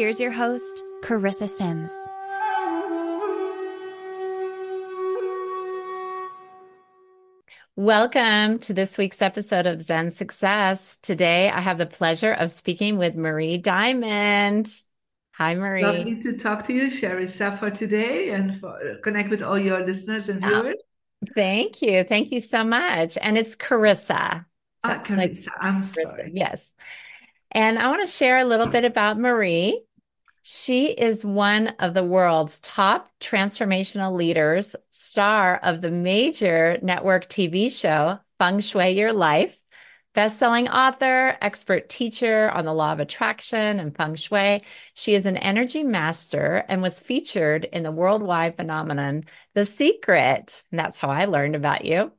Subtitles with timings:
[0.00, 1.94] Here's your host, Charissa Sims.
[7.76, 10.96] Welcome to this week's episode of Zen Success.
[11.02, 14.72] Today, I have the pleasure of speaking with Marie Diamond.
[15.32, 15.84] Hi, Marie.
[15.84, 20.30] Lovely to talk to you, Sharissa, for today and for connect with all your listeners
[20.30, 20.76] and viewers.
[20.78, 22.04] Oh, thank you.
[22.04, 23.18] Thank you so much.
[23.20, 24.46] And it's Charissa.
[24.82, 26.30] Ah, Charissa, like, I'm sorry.
[26.32, 26.72] Yes.
[27.52, 29.82] And I want to share a little bit about Marie.
[30.52, 37.70] She is one of the world's top transformational leaders, star of the major network TV
[37.70, 39.62] show, Feng Shui Your Life,
[40.12, 44.64] best-selling author, expert teacher on the law of attraction and feng shui.
[44.94, 50.64] She is an energy master and was featured in the worldwide phenomenon The Secret.
[50.72, 52.10] And that's how I learned about you.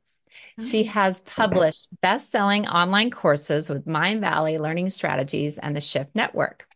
[0.58, 0.92] She mm-hmm.
[0.92, 6.66] has published best-selling online courses with MindValley Learning Strategies and the Shift Network.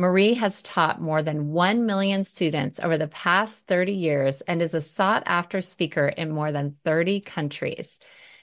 [0.00, 4.72] Marie has taught more than 1 million students over the past 30 years and is
[4.72, 7.98] a sought after speaker in more than 30 countries.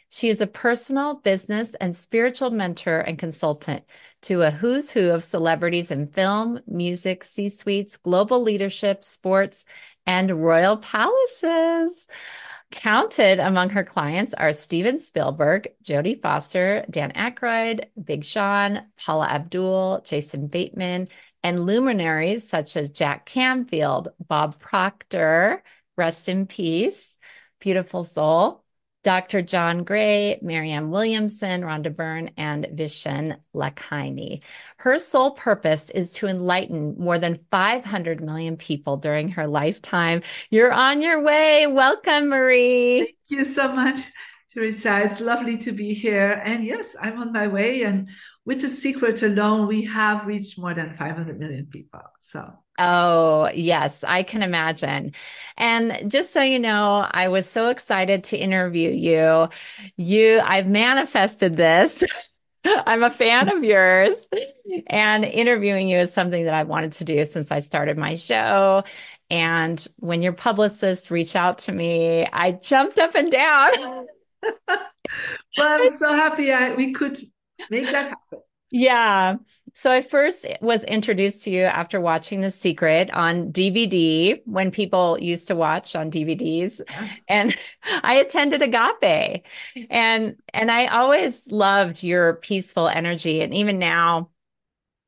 [0.10, 3.86] She is a personal, business, and spiritual mentor and consultant
[4.24, 9.64] to a who's who of celebrities in film, music, C suites, global leadership, sports,
[10.06, 12.08] and royal palaces.
[12.72, 20.02] Counted among her clients are Steven Spielberg, Jodie Foster, Dan Aykroyd, Big Sean, Paula Abdul,
[20.06, 21.08] Jason Bateman,
[21.46, 25.62] and luminaries such as Jack Canfield, Bob Proctor,
[25.96, 27.20] rest in peace,
[27.60, 28.64] beautiful soul,
[29.04, 29.44] Dr.
[29.44, 34.42] John Gray, Marianne Williamson, Rhonda Byrne, and Vishen Lakhiani.
[34.78, 40.24] Her sole purpose is to enlighten more than 500 million people during her lifetime.
[40.50, 41.68] You're on your way.
[41.68, 43.02] Welcome, Marie.
[43.02, 43.98] Thank you so much.
[44.52, 46.42] Teresa, it's lovely to be here.
[46.44, 47.84] And yes, I'm on my way.
[47.84, 48.10] And
[48.46, 52.02] with the secret alone, we have reached more than 500 million people.
[52.20, 55.14] So, oh, yes, I can imagine.
[55.58, 59.50] And just so you know, I was so excited to interview you.
[59.98, 62.04] You, I've manifested this.
[62.66, 64.28] I'm a fan of yours.
[64.88, 68.84] And interviewing you is something that I wanted to do since I started my show.
[69.30, 73.74] And when your publicist reached out to me, I jumped up and down.
[74.68, 74.80] well,
[75.58, 77.18] I'm so happy I, we could
[77.70, 78.40] make that happen.
[78.72, 79.36] Yeah.
[79.74, 85.18] So I first was introduced to you after watching The Secret on DVD when people
[85.20, 86.82] used to watch on DVDs.
[86.90, 87.08] Yeah.
[87.28, 87.56] And
[88.04, 89.46] I attended Agape.
[89.90, 94.30] And and I always loved your peaceful energy and even now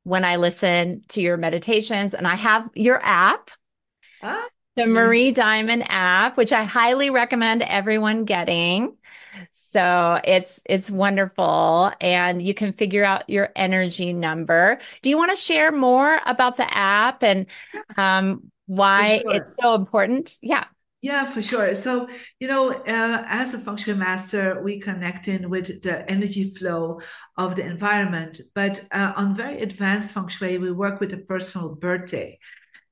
[0.04, 3.50] when I listen to your meditations and I have your app
[4.22, 4.46] ah.
[4.76, 8.96] the Marie Diamond app, which I highly recommend everyone getting.
[9.52, 14.78] So it's it's wonderful and you can figure out your energy number.
[15.02, 17.46] Do you want to share more about the app and
[17.96, 19.34] um, why sure.
[19.34, 20.38] it's so important?
[20.42, 20.64] Yeah.
[21.00, 21.76] Yeah, for sure.
[21.76, 22.08] So,
[22.40, 27.00] you know, uh, as a shui master, we connect in with the energy flow
[27.36, 28.40] of the environment.
[28.52, 32.40] But uh, on very advanced feng shui, we work with the personal birthday.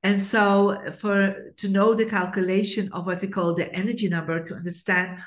[0.04, 4.54] And so, for to know the calculation of what we call the energy number, to
[4.54, 5.18] understand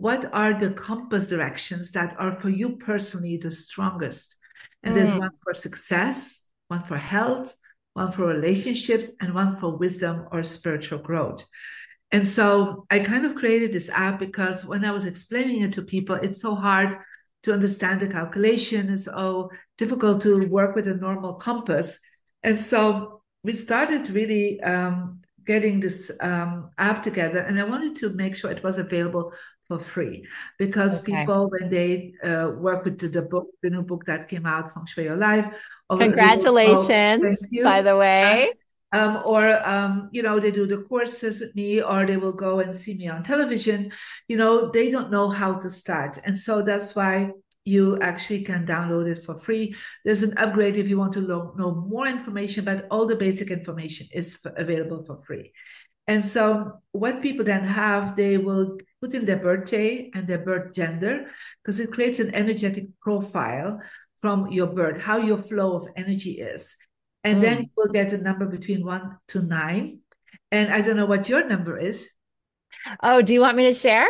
[0.00, 4.36] what are the compass directions that are for you personally the strongest?
[4.82, 4.98] And mm.
[4.98, 7.56] there's one for success, one for health,
[7.94, 11.44] one for relationships, and one for wisdom or spiritual growth.
[12.12, 15.82] And so I kind of created this app because when I was explaining it to
[15.82, 16.98] people, it's so hard
[17.44, 18.92] to understand the calculation.
[18.92, 21.98] It's so difficult to work with a normal compass.
[22.42, 28.10] And so we started really um, getting this um, app together, and I wanted to
[28.10, 29.32] make sure it was available
[29.68, 30.26] for free.
[30.58, 31.12] Because okay.
[31.12, 34.72] people when they uh, work with the, the, book the new book that came out
[34.72, 35.46] feng shui your life
[35.90, 38.52] congratulations by the way.
[38.92, 42.60] Um, or um, you know they do the courses with me or they will go
[42.60, 43.92] and see me on television.
[44.28, 46.18] You know they don't know how to start.
[46.24, 47.32] And so that's why
[47.66, 49.74] you actually can download it for free
[50.04, 53.50] there's an upgrade if you want to lo- know more information but all the basic
[53.50, 55.52] information is f- available for free
[56.08, 60.72] and so what people then have, they will put in their birthday and their birth
[60.72, 61.26] gender
[61.62, 63.80] because it creates an energetic profile
[64.20, 66.76] from your birth, how your flow of energy is.
[67.24, 67.42] And mm.
[67.42, 70.00] then you will get a number between one to nine.
[70.52, 72.08] And I don't know what your number is.
[73.02, 74.06] Oh, do you want me to share?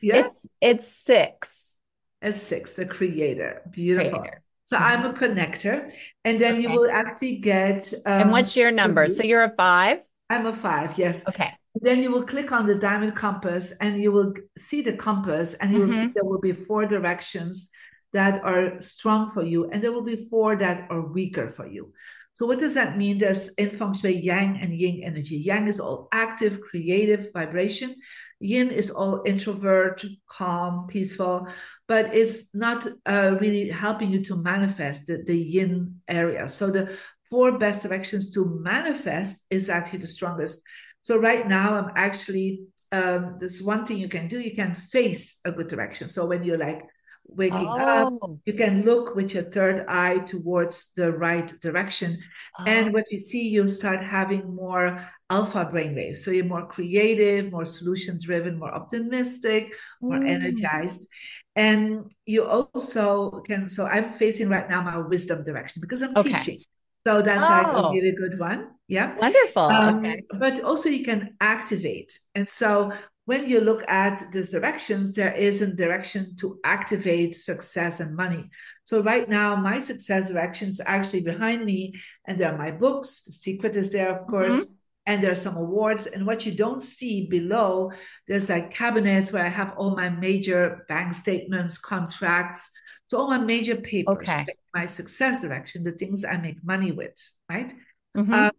[0.00, 0.18] Yeah.
[0.18, 1.78] It's it's six.
[2.22, 3.62] A six, the creator.
[3.70, 4.20] Beautiful.
[4.20, 4.42] Creator.
[4.66, 5.92] So I'm a connector.
[6.24, 6.62] And then okay.
[6.62, 9.08] you will actually get um, And what's your number?
[9.08, 10.04] So you're a five?
[10.28, 11.22] I'm a five, yes.
[11.28, 11.50] Okay.
[11.74, 15.72] Then you will click on the diamond compass and you will see the compass and
[15.72, 16.06] you will mm-hmm.
[16.06, 17.70] see there will be four directions
[18.12, 21.92] that are strong for you and there will be four that are weaker for you.
[22.34, 23.18] So what does that mean?
[23.18, 25.36] There's in feng shui yang and yin energy.
[25.36, 27.96] Yang is all active, creative vibration.
[28.40, 31.48] Yin is all introvert, calm, peaceful,
[31.90, 36.46] but it's not uh, really helping you to manifest the, the yin area.
[36.46, 36.96] So the
[37.28, 40.62] four best directions to manifest is actually the strongest.
[41.02, 42.60] So right now, I'm actually
[42.92, 44.38] um, there's one thing you can do.
[44.38, 46.08] You can face a good direction.
[46.08, 46.82] So when you're like
[47.26, 48.18] waking oh.
[48.22, 52.18] up, you can look with your third eye towards the right direction.
[52.60, 52.64] Oh.
[52.68, 56.16] And when you see, you start having more alpha brainwaves.
[56.16, 60.28] So you're more creative, more solution driven, more optimistic, more mm.
[60.28, 61.08] energized.
[61.56, 66.32] And you also can, so I'm facing right now my wisdom direction because I'm okay.
[66.32, 66.58] teaching.
[67.06, 67.48] So that's oh.
[67.48, 68.68] like a really good one.
[68.86, 69.16] Yeah.
[69.16, 69.62] Wonderful.
[69.62, 70.22] Um, okay.
[70.38, 72.18] But also you can activate.
[72.34, 72.92] And so
[73.24, 78.50] when you look at these directions, there is a direction to activate success and money.
[78.84, 81.94] So right now, my success direction is actually behind me,
[82.26, 83.22] and there are my books.
[83.22, 84.64] The secret is there, of course.
[84.64, 84.72] Mm-hmm.
[85.10, 86.06] And there are some awards.
[86.06, 87.90] And what you don't see below,
[88.28, 92.70] there's like cabinets where I have all my major bank statements, contracts,
[93.08, 94.46] so all my major papers, okay.
[94.72, 97.16] my success direction, the things I make money with,
[97.50, 97.74] right?
[98.16, 98.32] Mm-hmm.
[98.32, 98.52] Um,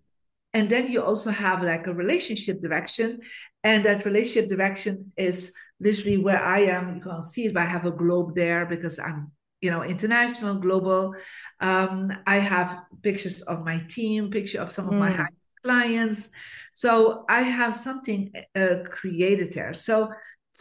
[0.54, 3.22] and then you also have like a relationship direction,
[3.64, 6.96] and that relationship direction is literally where I am.
[6.96, 9.32] You can't see it, but I have a globe there because I'm,
[9.62, 11.16] you know, international, global.
[11.62, 15.00] Um, I have pictures of my team, picture of some of mm.
[15.00, 16.30] my high clients.
[16.74, 19.74] So I have something uh, created there.
[19.74, 20.10] So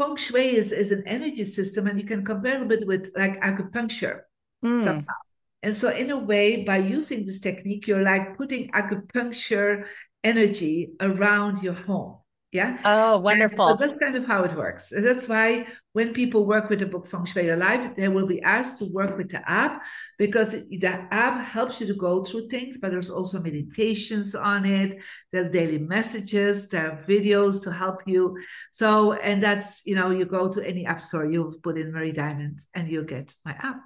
[0.01, 3.41] feng shui is, is an energy system and you can compare a bit with like
[3.43, 4.21] acupuncture
[4.65, 4.83] mm.
[4.83, 5.15] somehow
[5.63, 9.85] and so in a way by using this technique you're like putting acupuncture
[10.25, 12.17] energy around your home
[12.53, 12.79] yeah.
[12.85, 13.69] Oh, wonderful.
[13.69, 14.91] So that's kind of how it works.
[14.91, 18.27] And that's why when people work with the book Feng Shui Your Life, they will
[18.27, 19.83] be asked to work with the app
[20.19, 24.99] because the app helps you to go through things, but there's also meditations on it.
[25.33, 28.37] There's daily messages, there are videos to help you.
[28.73, 32.13] So, and that's, you know, you go to any app store, you put in Marie
[32.13, 33.81] Diamond and you'll get my app.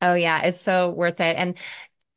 [0.00, 1.36] Oh, yeah, it's so worth it.
[1.36, 1.56] And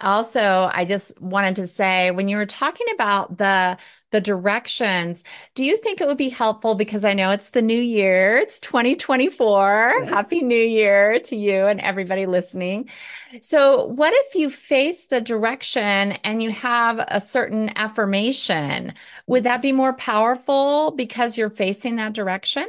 [0.01, 3.77] also, I just wanted to say when you were talking about the
[4.11, 7.79] the directions, do you think it would be helpful because I know it's the new
[7.79, 9.93] year, it's 2024.
[9.99, 10.09] Yes.
[10.09, 12.89] Happy New Year to you and everybody listening.
[13.41, 18.93] So, what if you face the direction and you have a certain affirmation?
[19.27, 22.67] Would that be more powerful because you're facing that direction?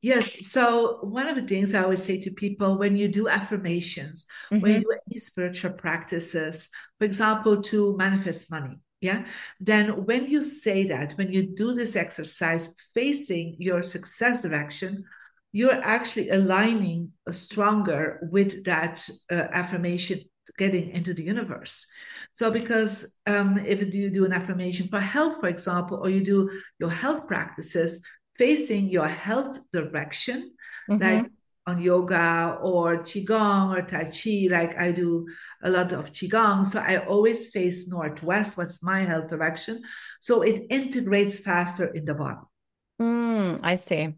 [0.00, 0.46] Yes.
[0.46, 4.62] So one of the things I always say to people when you do affirmations, mm-hmm.
[4.62, 4.90] when you mm-hmm.
[4.90, 6.68] do any spiritual practices,
[6.98, 9.26] for example, to manifest money, yeah,
[9.60, 15.04] then when you say that, when you do this exercise facing your success direction,
[15.52, 20.20] you're actually aligning stronger with that uh, affirmation
[20.58, 21.86] getting into the universe.
[22.32, 26.50] So, because um, if you do an affirmation for health, for example, or you do
[26.78, 28.02] your health practices,
[28.38, 30.52] facing your health direction,
[30.88, 31.02] mm-hmm.
[31.02, 31.30] like
[31.66, 35.26] on yoga or qigong or tai chi like i do
[35.62, 36.64] a lot of qigong.
[36.64, 39.82] So i always face northwest what's my health direction.
[40.20, 42.46] So it integrates faster in the body.
[43.00, 44.14] Mm, i see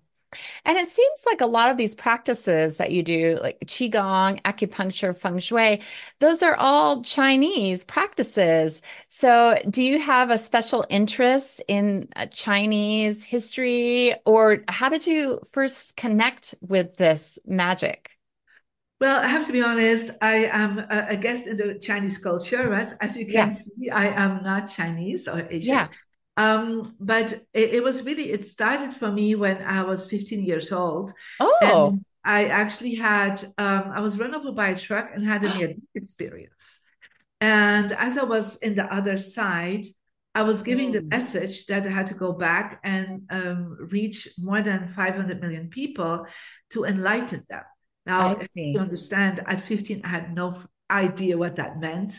[0.64, 5.16] and it seems like a lot of these practices that you do, like Qigong, acupuncture,
[5.16, 5.80] feng shui,
[6.18, 8.82] those are all Chinese practices.
[9.08, 15.40] So, do you have a special interest in uh, Chinese history, or how did you
[15.50, 18.10] first connect with this magic?
[19.00, 22.70] Well, I have to be honest, I am a, guest in the Chinese culture.
[22.70, 25.75] As, as you can see, I am not Chinese or Asian.
[25.75, 25.88] Yeah.
[26.40, 30.73] Um, but it, it, was really, it started for me when I was 15 years
[30.73, 31.12] old.
[31.38, 31.88] Oh.
[31.90, 35.54] And I actually had, um, I was run over by a truck and had a
[35.54, 36.80] near experience.
[37.42, 39.85] And as I was in the other side,
[40.35, 41.11] I was giving the mm.
[41.11, 46.26] message that I had to go back and um, reach more than 500 million people
[46.70, 47.64] to enlighten them.
[48.06, 52.14] Now, you understand, at 15, I had no idea what that meant,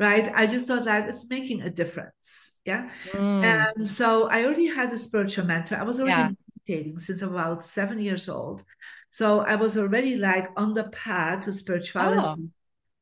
[0.00, 0.32] right?
[0.34, 2.52] I just thought like it's making a difference.
[2.66, 2.90] Yeah.
[3.12, 3.44] Mm.
[3.44, 5.76] And so I already had a spiritual mentor.
[5.76, 6.30] I was already yeah.
[6.66, 8.64] meditating since about seven years old.
[9.10, 12.42] So I was already like on the path to spirituality.
[12.42, 12.48] Oh.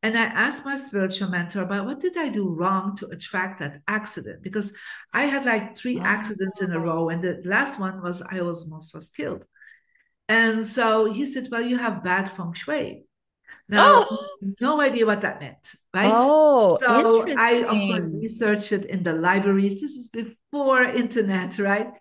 [0.03, 3.81] And I asked my spiritual mentor about what did I do wrong to attract that
[3.89, 4.43] accident?
[4.43, 4.71] Because
[5.15, 8.95] I had like three accidents in a row, and the last one was I almost
[8.95, 9.45] was killed.
[10.29, 13.07] And so he said, Well, you have bad feng shui.
[13.69, 14.29] Now, oh.
[14.61, 16.13] no idea what that meant, right?
[16.15, 19.81] Oh, so I of course researched it in the libraries.
[19.81, 21.93] This is before internet, right?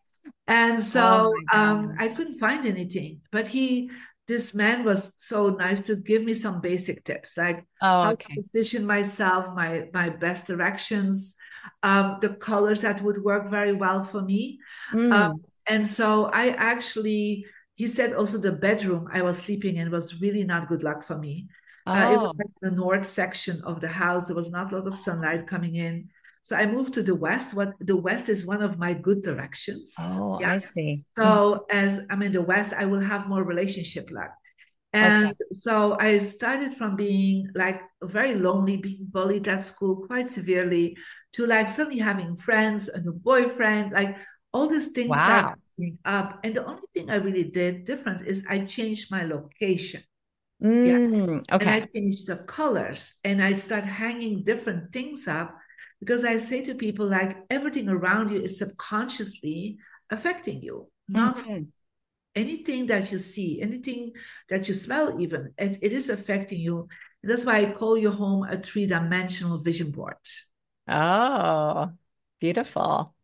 [0.47, 3.21] And so oh um, I couldn't find anything.
[3.31, 3.91] But he,
[4.27, 8.25] this man was so nice to give me some basic tips, like oh, okay.
[8.29, 11.37] how to position myself, my my best directions,
[11.81, 14.59] um, the colors that would work very well for me.
[14.91, 15.13] Mm.
[15.13, 20.21] Um, and so I actually he said also the bedroom I was sleeping in was
[20.21, 21.47] really not good luck for me.
[21.85, 21.91] Oh.
[21.91, 22.37] Uh, it was oh.
[22.37, 24.27] like the north section of the house.
[24.27, 26.09] There was not a lot of sunlight coming in.
[26.43, 27.55] So I moved to the west.
[27.55, 29.93] What the west is one of my good directions.
[29.97, 30.53] Oh, yeah.
[30.53, 31.03] I see.
[31.17, 34.31] So as I'm in the west, I will have more relationship luck.
[34.91, 35.35] And okay.
[35.53, 40.95] so I started from being like very lonely, being bullied at school quite severely,
[41.33, 44.17] to like suddenly having friends and a boyfriend, like
[44.53, 45.55] all these things wow
[46.05, 46.39] up.
[46.43, 50.03] And the only thing I really did different is I changed my location.
[50.61, 50.85] Mm,
[51.47, 51.55] yeah.
[51.55, 51.65] Okay.
[51.65, 55.55] And I changed the colors and I start hanging different things up
[55.99, 59.77] because I say to people like everything around you is subconsciously
[60.09, 60.89] affecting you.
[61.07, 61.63] Not mm-hmm.
[62.35, 64.13] anything that you see, anything
[64.49, 66.87] that you smell, even it, it is affecting you.
[67.21, 70.15] And that's why I call your home a three-dimensional vision board.
[70.87, 71.91] Oh,
[72.39, 73.15] beautiful.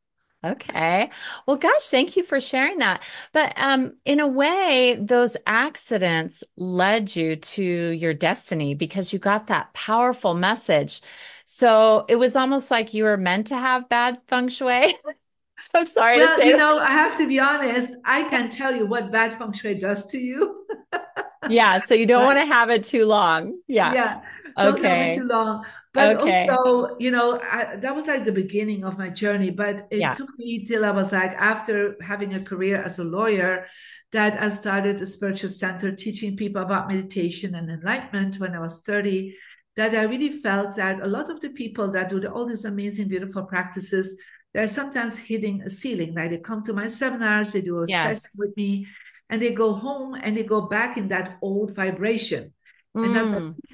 [0.44, 1.10] Okay.
[1.46, 3.04] Well, gosh, thank you for sharing that.
[3.34, 9.48] But um, in a way, those accidents led you to your destiny because you got
[9.48, 11.02] that powerful message.
[11.44, 14.96] So it was almost like you were meant to have bad feng shui.
[15.74, 16.48] I'm sorry well, to say.
[16.48, 16.60] You that.
[16.60, 17.96] know, I have to be honest.
[18.06, 20.66] I can tell you what bad feng shui does to you.
[21.50, 21.80] yeah.
[21.80, 23.60] So you don't want to have it too long.
[23.68, 23.94] Yeah.
[23.94, 24.22] Yeah.
[24.58, 25.18] Okay.
[25.18, 25.66] too long.
[25.94, 26.48] But okay.
[26.48, 29.50] also, you know, I, that was like the beginning of my journey.
[29.50, 30.14] But it yeah.
[30.14, 33.66] took me till I was like, after having a career as a lawyer,
[34.12, 38.82] that I started a spiritual center teaching people about meditation and enlightenment when I was
[38.82, 39.36] 30.
[39.78, 43.08] That I really felt that a lot of the people that do all these amazing,
[43.08, 44.16] beautiful practices,
[44.54, 46.14] they're sometimes hitting a ceiling.
[46.14, 48.22] Like they come to my seminars, they do a yes.
[48.22, 48.88] session with me,
[49.30, 52.54] and they go home and they go back in that old vibration.
[52.96, 53.06] Mm.
[53.06, 53.26] And that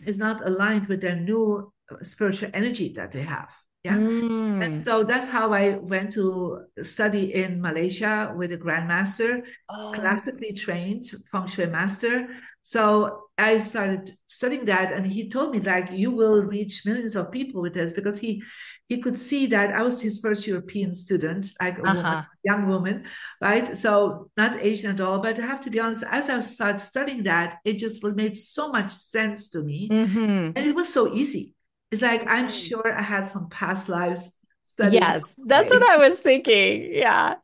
[0.06, 0.20] mm.
[0.20, 1.72] not aligned with their new
[2.04, 3.54] spiritual energy that they have.
[3.86, 3.98] Yeah.
[3.98, 4.66] Mm.
[4.66, 9.92] And so that's how I went to study in Malaysia with a grandmaster, oh.
[9.94, 12.28] classically trained feng shui master.
[12.64, 17.32] So I started studying that, and he told me like you will reach millions of
[17.32, 18.42] people with this because he
[18.88, 21.96] he could see that I was his first European student, like a uh-huh.
[21.96, 23.04] woman, young woman,
[23.40, 23.78] right?
[23.78, 25.20] So not Asian at all.
[25.20, 28.72] But I have to be honest, as I started studying that, it just made so
[28.72, 30.58] much sense to me, mm-hmm.
[30.58, 31.55] and it was so easy
[31.92, 34.32] it's like I'm sure I had some past lives.
[34.78, 36.90] Yes, that's what I was thinking.
[36.92, 37.36] Yeah.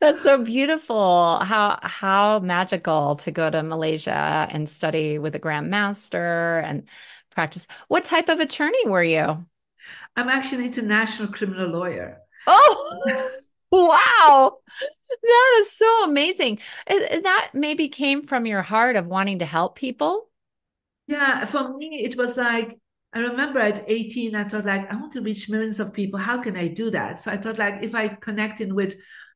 [0.00, 1.38] That's so beautiful.
[1.38, 6.88] How how magical to go to Malaysia and study with a grandmaster and
[7.30, 7.66] practice.
[7.88, 9.46] What type of attorney were you?
[10.16, 12.18] I'm actually an international criminal lawyer.
[12.46, 13.30] Oh,
[13.70, 14.58] wow.
[15.22, 16.58] That is so amazing.
[16.88, 20.28] That maybe came from your heart of wanting to help people.
[21.06, 22.78] Yeah, for me, it was like
[23.12, 26.18] I remember at 18, I thought like, I want to reach millions of people.
[26.18, 27.18] How can I do that?
[27.18, 28.94] So I thought like, if I connect in with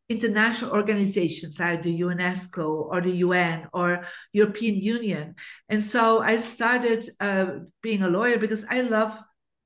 [0.09, 5.35] international organizations like the UNESCO or the UN or European Union.
[5.69, 7.47] And so I started uh,
[7.83, 9.19] being a lawyer because I love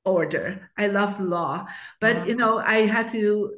[0.05, 0.71] order.
[0.79, 1.67] I love law.
[2.01, 3.53] But, you know, I had to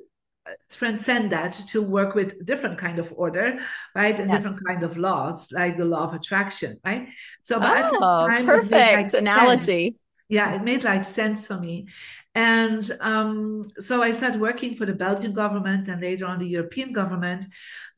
[0.47, 3.61] uh, transcend that to work with different kind of order
[3.95, 4.42] right and yes.
[4.42, 7.09] different kind of laws like the law of attraction right
[7.42, 9.97] so oh, perfect analogy
[10.30, 11.88] yeah, it made like sense for me.
[12.37, 16.92] And um, so I started working for the Belgian government and later on the European
[16.92, 17.46] government.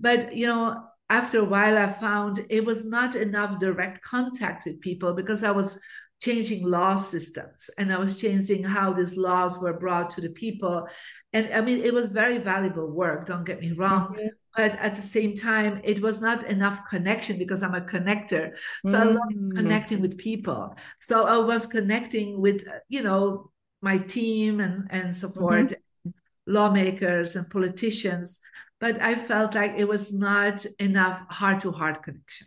[0.00, 4.80] But, you know, after a while, I found it was not enough direct contact with
[4.80, 5.78] people because I was
[6.22, 10.88] changing law systems and I was changing how these laws were brought to the people.
[11.34, 14.14] And I mean, it was very valuable work, don't get me wrong.
[14.14, 18.52] Mm-hmm but at the same time it was not enough connection because i'm a connector
[18.87, 19.00] so mm.
[19.00, 19.54] i love mm.
[19.54, 25.73] connecting with people so i was connecting with you know my team and and forth
[25.73, 26.11] mm-hmm.
[26.47, 28.40] lawmakers and politicians
[28.80, 32.47] but i felt like it was not enough heart to heart connection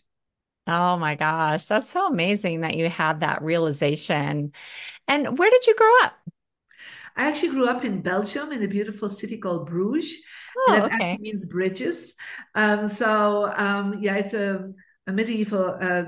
[0.68, 4.52] oh my gosh that's so amazing that you had that realization
[5.08, 6.14] and where did you grow up
[7.18, 10.18] I actually grew up in Belgium in a beautiful city called Bruges.
[10.58, 11.18] Oh, and that okay.
[11.20, 12.16] means bridges.
[12.54, 14.72] Um, so um, yeah, it's a,
[15.08, 16.04] a medieval uh,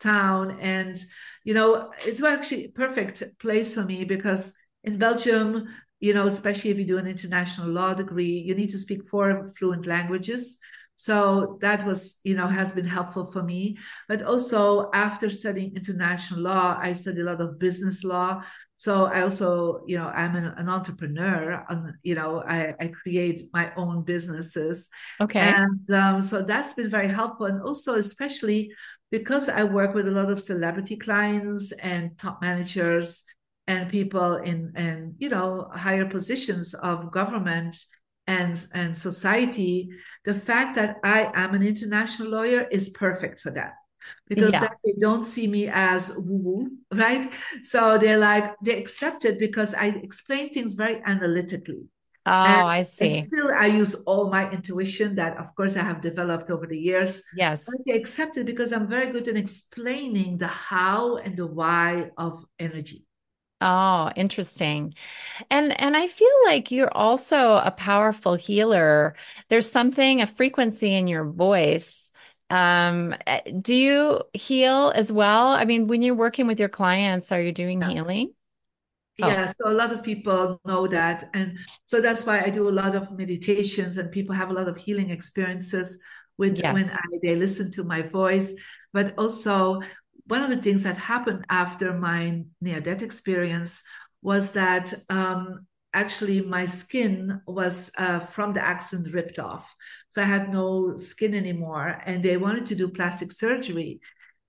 [0.00, 0.58] town.
[0.60, 0.98] And,
[1.44, 4.54] you know, it's actually a perfect place for me because
[4.84, 5.68] in Belgium,
[6.00, 9.48] you know, especially if you do an international law degree, you need to speak four
[9.58, 10.58] fluent languages.
[10.96, 13.78] So that was, you know, has been helpful for me.
[14.08, 18.42] But also after studying international law, I studied a lot of business law.
[18.78, 21.64] So I also, you know, I'm an, an entrepreneur.
[21.68, 24.88] And, you know, I, I create my own businesses.
[25.20, 25.40] Okay.
[25.40, 27.46] And um, so that's been very helpful.
[27.46, 28.72] And also, especially
[29.10, 33.24] because I work with a lot of celebrity clients and top managers
[33.66, 37.76] and people in, in you know, higher positions of government
[38.28, 39.88] and, and society,
[40.24, 43.72] the fact that I am an international lawyer is perfect for that
[44.26, 44.68] because yeah.
[44.84, 47.30] they don't see me as woo woo, right?
[47.62, 51.86] So they're like, they accept it because I explain things very analytically.
[52.26, 53.24] Oh, and I see.
[53.26, 57.22] Still, I use all my intuition that, of course, I have developed over the years.
[57.34, 57.64] Yes.
[57.64, 62.10] But they accept it because I'm very good in explaining the how and the why
[62.18, 63.06] of energy.
[63.60, 64.94] Oh, interesting.
[65.50, 69.16] And and I feel like you're also a powerful healer.
[69.48, 72.07] There's something, a frequency in your voice.
[72.50, 75.48] Um, eh, do you heal as well?
[75.48, 77.90] I mean, when you're working with your clients, are you doing yeah.
[77.90, 78.32] healing?
[79.20, 79.28] Oh.
[79.28, 81.24] Yeah, so a lot of people know that.
[81.34, 84.68] And so that's why I do a lot of meditations and people have a lot
[84.68, 85.98] of healing experiences
[86.38, 86.72] with yes.
[86.72, 88.54] when I, they listen to my voice.
[88.92, 89.82] But also
[90.28, 93.82] one of the things that happened after my near death experience
[94.22, 99.74] was that um, actually my skin was uh, from the accident ripped off.
[100.08, 104.00] So I had no skin anymore, and they wanted to do plastic surgery.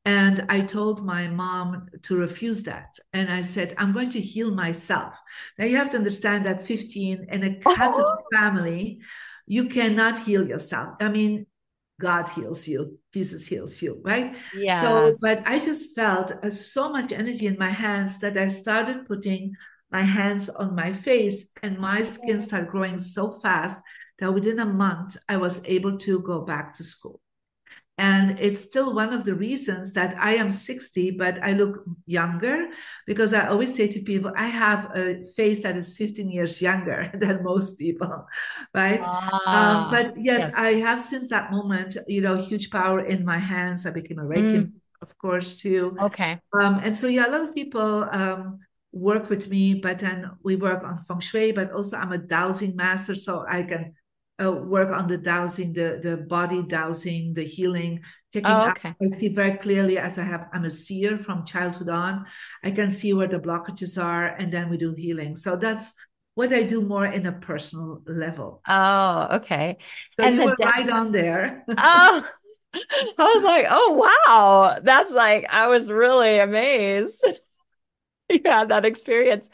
[0.06, 2.96] And I told my mom to refuse that.
[3.14, 5.16] And I said, I'm going to heal myself.
[5.58, 8.24] Now you have to understand that 15 in a Catholic oh.
[8.34, 9.02] family,
[9.46, 10.96] you cannot heal yourself.
[11.00, 11.46] I mean,
[12.00, 14.36] God heals you, Jesus heals you, right?
[14.56, 14.82] Yeah.
[14.82, 19.06] So, but I just felt uh, so much energy in my hands that I started
[19.06, 19.54] putting
[19.92, 23.82] my hands on my face, and my skin started growing so fast
[24.20, 27.22] that within a month I was able to go back to school.
[28.00, 32.70] And it's still one of the reasons that I am 60, but I look younger
[33.06, 37.12] because I always say to people, I have a face that is 15 years younger
[37.20, 38.26] than most people,
[38.74, 39.02] right?
[39.04, 43.26] Ah, um, but yes, yes, I have since that moment, you know, huge power in
[43.26, 43.86] my hands.
[43.86, 44.72] I became a Reiki, mm.
[45.02, 45.98] of course, too.
[46.00, 46.40] Okay.
[46.54, 48.60] Um, and so, yeah, a lot of people um,
[48.92, 52.76] work with me, but then we work on feng shui, but also I'm a dowsing
[52.76, 53.94] master, so I can
[54.42, 58.02] uh, work on the dowsing, the the body dowsing, the healing.
[58.32, 58.94] Taking oh, okay.
[59.02, 60.48] I see very clearly as I have.
[60.54, 62.26] I'm a seer from childhood on.
[62.64, 65.36] I can see where the blockages are, and then we do healing.
[65.36, 65.94] So that's
[66.36, 68.62] what I do more in a personal level.
[68.68, 69.78] Oh, okay.
[70.18, 71.66] So and you were right on there.
[71.78, 72.30] oh.
[72.74, 77.26] I was like, oh wow, that's like I was really amazed.
[78.34, 79.50] you had that experience.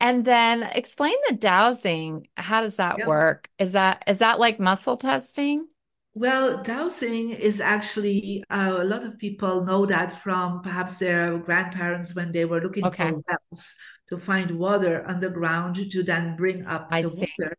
[0.00, 2.28] And then explain the dowsing.
[2.36, 3.06] How does that yep.
[3.06, 3.48] work?
[3.58, 5.66] Is that is that like muscle testing?
[6.14, 12.14] Well, dowsing is actually uh, a lot of people know that from perhaps their grandparents
[12.14, 13.10] when they were looking okay.
[13.10, 13.74] for wells
[14.08, 17.32] to find water underground to then bring up I the see.
[17.38, 17.56] water.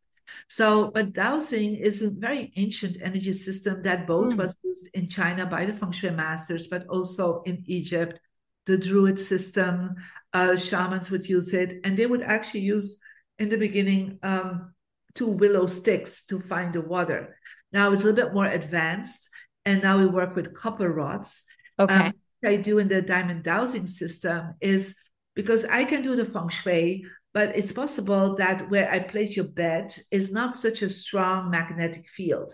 [0.48, 4.38] So, but dowsing is a very ancient energy system that both mm.
[4.38, 8.20] was used in China by the feng shui masters, but also in Egypt,
[8.66, 9.96] the Druid system,
[10.36, 13.00] uh, shamans would use it, and they would actually use
[13.40, 14.74] in the beginning um,
[15.14, 17.38] two willow sticks to find the water.
[17.72, 19.30] Now it's a little bit more advanced,
[19.64, 21.44] and now we work with copper rods.
[21.80, 21.94] Okay.
[21.94, 22.14] Um,
[22.46, 24.96] I do in the diamond dowsing system is
[25.36, 29.48] because I can do the feng shui, but it's possible that where I place your
[29.48, 32.52] bed is not such a strong magnetic field.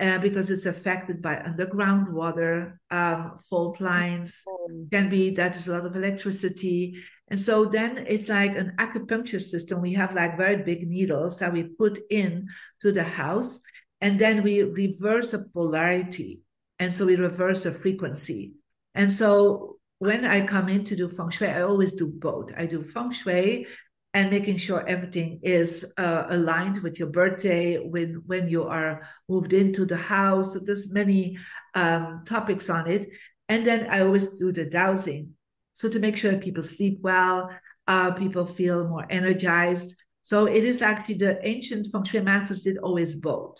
[0.00, 4.88] Uh, because it's affected by underground water, um, fault lines, mm.
[4.92, 6.94] can be that there's a lot of electricity.
[7.30, 9.80] And so then it's like an acupuncture system.
[9.80, 12.46] We have like very big needles that we put in
[12.80, 13.60] to the house,
[14.00, 16.42] and then we reverse a polarity.
[16.78, 18.54] And so we reverse the frequency.
[18.94, 22.52] And so when I come in to do feng shui, I always do both.
[22.56, 23.66] I do feng shui
[24.14, 29.52] and making sure everything is uh, aligned with your birthday when when you are moved
[29.52, 30.54] into the house.
[30.54, 31.38] So there's many
[31.74, 33.08] um, topics on it.
[33.50, 35.34] And then i always do the dowsing.
[35.74, 37.50] So to make sure people sleep well
[37.88, 39.96] uh, people feel more energized.
[40.22, 43.56] So it is actually the ancient feng shui masters did always both.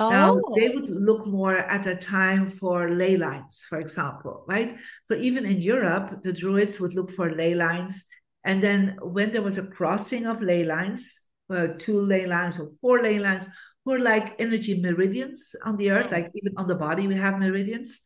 [0.00, 0.08] Oh.
[0.08, 4.74] Now they would look more at the time for ley lines, for example, right?
[5.08, 8.06] So even in Europe, the Druids would look for ley lines
[8.46, 12.70] and then when there was a crossing of ley lines, uh, two ley lines or
[12.80, 13.48] four ley lines,
[13.84, 18.02] were like energy meridians on the earth, like even on the body we have meridians.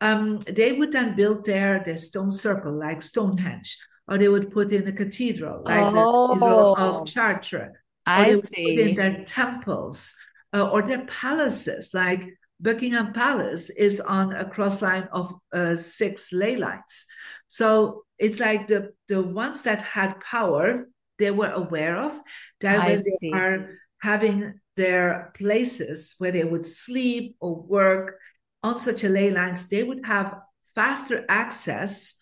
[0.00, 3.76] um, they would then build their, their stone circle like Stonehenge,
[4.08, 7.04] or they would put in a cathedral like oh, the cathedral of oh.
[7.04, 7.72] Chartres.
[8.06, 8.80] I see.
[8.80, 10.14] in their temples
[10.54, 12.22] uh, or their palaces, like
[12.58, 17.06] Buckingham Palace is on a cross line of uh, six ley lines.
[17.48, 22.12] So it's like the the ones that had power, they were aware of
[22.60, 28.18] that when they are having their places where they would sleep or work
[28.62, 30.34] on such a ley lines, they would have
[30.74, 32.14] faster access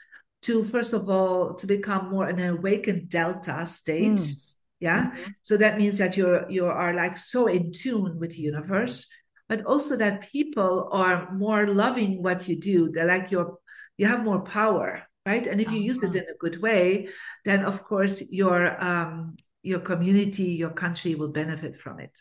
[0.43, 4.13] to first of all to become more an awakened delta state.
[4.13, 4.55] Mm.
[4.81, 5.11] Yeah.
[5.11, 5.31] Mm-hmm.
[5.43, 9.11] So that means that you're you are like so in tune with the universe,
[9.49, 12.93] but also that people are more loving what you do.
[12.93, 13.59] They're like you're
[13.97, 15.47] you have more power, right?
[15.47, 16.19] And if you use it uh-huh.
[16.19, 17.09] in a good way,
[17.45, 22.15] then of course your um your community, your country will benefit from it.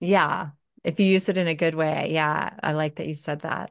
[0.00, 0.50] Yeah.
[0.84, 2.10] If you use it in a good way.
[2.12, 2.50] Yeah.
[2.62, 3.70] I like that you said that.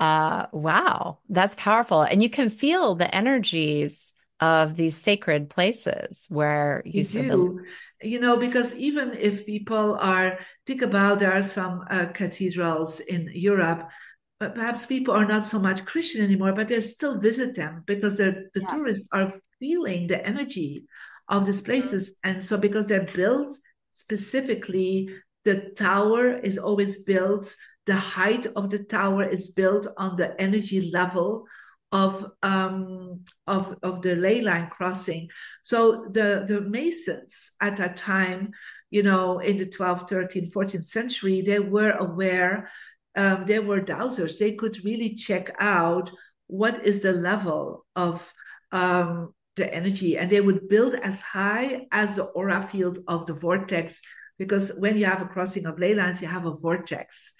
[0.00, 1.18] Uh, wow.
[1.28, 2.02] That's powerful.
[2.02, 7.60] And you can feel the energies of these sacred places where you, you do.
[8.02, 13.30] You know, because even if people are, think about there are some uh, cathedrals in
[13.34, 13.90] Europe,
[14.40, 18.16] but perhaps people are not so much Christian anymore, but they still visit them because
[18.16, 18.70] the yes.
[18.70, 20.84] tourists are feeling the energy
[21.28, 22.16] of these places.
[22.24, 23.50] And so, because they're built
[23.90, 25.10] specifically,
[25.44, 27.54] the tower is always built,
[27.86, 31.46] the height of the tower is built on the energy level
[31.90, 35.28] of um, of of the ley line crossing.
[35.62, 38.52] So the the masons at that time,
[38.90, 42.70] you know, in the 12th, 13th, 14th century, they were aware.
[43.18, 44.38] Um, they were dowsers.
[44.38, 46.10] They could really check out
[46.46, 48.32] what is the level of
[48.72, 53.34] um, the energy and they would build as high as the aura field of the
[53.34, 54.00] vortex
[54.38, 57.32] because when you have a crossing of ley lines you have a vortex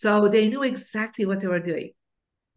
[0.00, 1.90] so they knew exactly what they were doing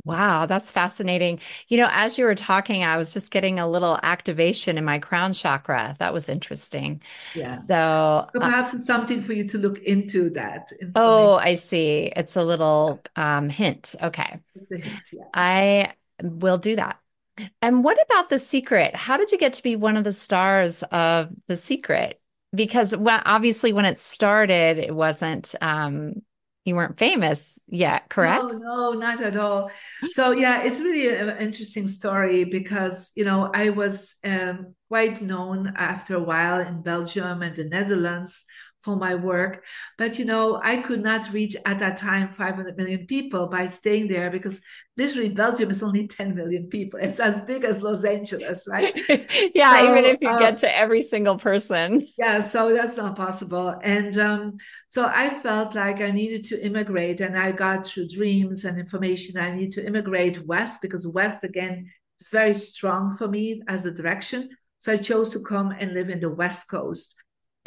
[0.04, 1.40] Wow, that's fascinating.
[1.68, 5.00] You know, as you were talking, I was just getting a little activation in my
[5.00, 5.96] crown chakra.
[6.00, 7.02] That was interesting.
[7.34, 7.52] Yeah.
[7.52, 10.70] So, so uh perhaps uh, it's something for you to look into that.
[10.96, 12.12] Oh, I see.
[12.16, 13.96] It's a little um, hint.
[14.02, 14.40] Okay.
[14.56, 15.26] It's a hint, yeah.
[15.34, 17.00] I will do that.
[17.62, 18.96] And what about The Secret?
[18.96, 22.20] How did you get to be one of the stars of The Secret?
[22.56, 26.24] Because well, obviously, when it started, it wasn't, um,
[26.68, 28.44] you weren't famous yet, correct?
[28.44, 29.72] No, no, not at all.
[30.12, 35.74] So, yeah, it's really an interesting story because, you know, I was um, quite known
[35.78, 38.44] after a while in Belgium and the Netherlands
[38.88, 39.66] for my work.
[39.98, 44.08] But you know, I could not reach at that time 500 million people by staying
[44.08, 44.62] there because
[44.96, 47.02] literally Belgium is only 10 million people.
[47.02, 48.98] It's as big as Los Angeles, right?
[49.54, 52.08] yeah, so, even if you get um, to every single person.
[52.18, 53.76] Yeah, so that's not possible.
[53.84, 58.64] And um, so I felt like I needed to immigrate, and I got through dreams
[58.64, 59.38] and information.
[59.38, 63.92] I need to immigrate west because west again is very strong for me as a
[63.92, 64.50] direction.
[64.80, 67.16] So I chose to come and live in the West Coast.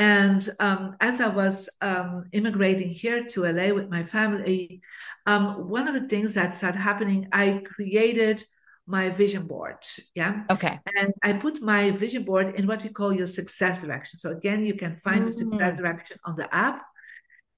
[0.00, 4.80] And um, as I was um, immigrating here to LA with my family,
[5.26, 8.42] um, one of the things that started happening, I created
[8.86, 9.84] my vision board.
[10.14, 10.44] Yeah.
[10.48, 10.80] Okay.
[10.96, 14.18] And I put my vision board in what we call your success direction.
[14.18, 15.26] So again, you can find mm-hmm.
[15.26, 15.76] the success mm.
[15.76, 16.82] direction on the app.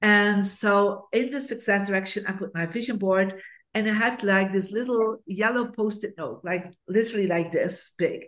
[0.00, 3.40] And so in the success direction, I put my vision board
[3.72, 8.22] and I had like this little yellow post-it note, like literally like this big.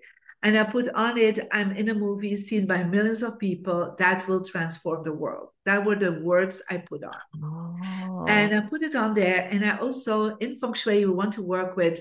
[0.44, 4.28] And I put on it, I'm in a movie seen by millions of people that
[4.28, 5.48] will transform the world.
[5.64, 7.16] That were the words I put on.
[7.42, 8.26] Oh.
[8.28, 9.48] And I put it on there.
[9.50, 11.98] And I also, in feng shui, we want to work with,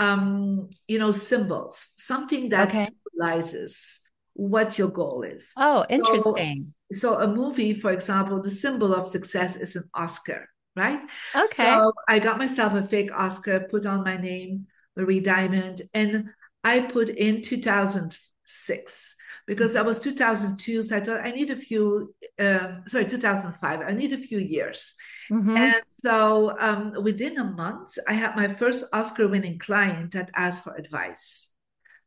[0.00, 2.88] um, you know, symbols, something that okay.
[2.90, 4.02] symbolizes
[4.34, 5.52] what your goal is.
[5.56, 6.74] Oh, interesting.
[6.92, 11.00] So, so a movie, for example, the symbol of success is an Oscar, right?
[11.36, 11.62] Okay.
[11.62, 16.30] So I got myself a fake Oscar, put on my name, Marie Diamond, and
[16.66, 19.14] I put in 2006
[19.46, 20.82] because that was 2002.
[20.82, 23.80] So I thought I need a few, uh, sorry, 2005.
[23.82, 24.96] I need a few years.
[25.30, 25.56] Mm-hmm.
[25.56, 30.64] And so um, within a month, I had my first Oscar winning client that asked
[30.64, 31.48] for advice.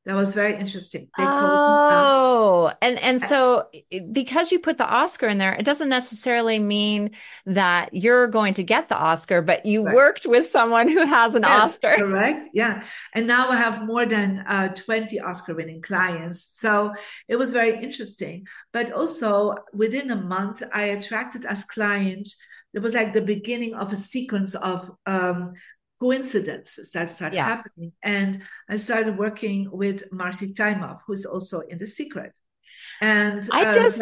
[0.09, 1.07] That was very interesting.
[1.15, 3.69] They oh, and and so
[4.11, 7.11] because you put the Oscar in there, it doesn't necessarily mean
[7.45, 9.93] that you're going to get the Oscar, but you right.
[9.93, 11.95] worked with someone who has an yeah, Oscar.
[11.95, 12.49] Correct.
[12.55, 12.81] Yeah,
[13.13, 16.41] and now I have more than uh, twenty Oscar-winning clients.
[16.57, 16.91] So
[17.27, 18.47] it was very interesting.
[18.73, 22.27] But also within a month, I attracted as client.
[22.73, 25.53] It was like the beginning of a sequence of um,
[25.99, 27.45] coincidences that started yeah.
[27.45, 27.91] happening.
[28.03, 32.37] And I started working with Marci Shimoff, who's also in The Secret.
[33.01, 34.01] And I uh, just,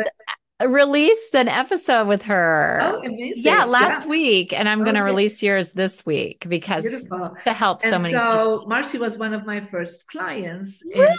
[0.65, 2.79] released an episode with her.
[2.81, 3.43] Oh, amazing.
[3.43, 4.09] Yeah, last Yeah.
[4.09, 4.53] week.
[4.53, 5.11] And I'm going to Okay.
[5.11, 7.21] release yours this week because Beautiful.
[7.43, 8.67] to help so and many so people.
[8.69, 10.83] Marci was one of my first clients.
[10.83, 11.17] in- Really?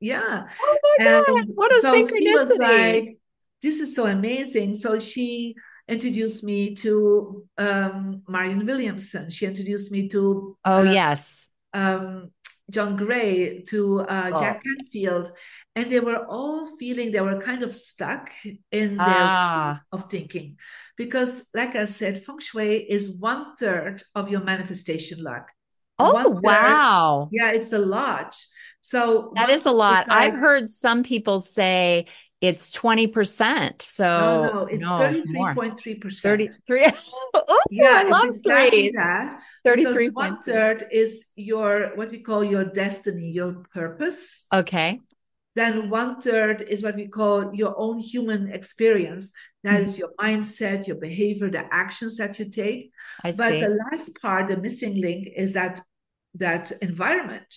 [0.00, 0.46] yeah.
[0.62, 1.46] Oh my God.
[1.54, 2.58] What a so synchronicity.
[2.58, 3.18] like,
[3.62, 4.74] this is so amazing.
[4.74, 5.54] So she
[5.90, 9.28] introduced me to um, Marianne Williamson.
[9.30, 11.48] She introduced me to oh, uh, yes.
[11.74, 12.30] um,
[12.70, 14.40] John Gray, to uh, Oh.
[14.40, 15.32] Jack Canfield.
[15.76, 18.30] And they were all feeling they were kind of stuck
[18.72, 20.56] in their Ah, of thinking.
[20.96, 25.50] Because, like I said, feng shui is one third of your manifestation luck.
[25.98, 27.28] oh, wow.
[27.32, 28.36] Yeah, it's a lot.
[28.82, 30.06] So that is a lot.
[30.10, 32.06] I've heard some people say
[32.40, 33.82] it's 20%.
[33.82, 36.20] So, no, no, it's no, 33.3%.
[36.22, 36.86] 33.
[37.34, 38.92] Oh, Yeah, I love exactly three.
[38.96, 39.40] that.
[39.64, 40.08] Because 33.
[40.10, 44.46] one third is your what we call your destiny, your purpose.
[44.52, 45.00] Okay.
[45.54, 49.32] Then one third is what we call your own human experience.
[49.64, 49.82] That Mm-hmm.
[49.84, 52.92] is your mindset, your behavior, the actions that you take.
[53.22, 53.60] I But see.
[53.60, 55.82] the last part, the missing link, is that
[56.34, 57.54] that environment.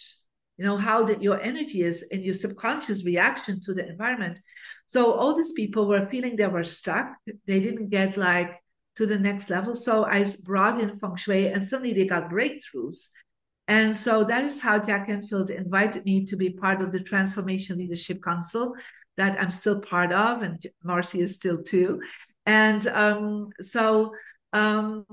[0.64, 4.40] You know how that your energy is and your subconscious reaction to the environment.
[4.88, 7.08] So all these people were feeling they were stuck.
[7.46, 8.64] They didn't get like
[8.96, 9.76] to the next level.
[9.76, 13.10] So I brought in feng shui, and suddenly they got breakthroughs.
[13.68, 17.78] And so that is how Jack Canfield invited me to be part of the Transformation
[17.78, 18.74] Leadership Council
[19.18, 22.02] that I'm still part of, and Marci is still too.
[22.46, 24.14] And um, so
[24.54, 25.06] um,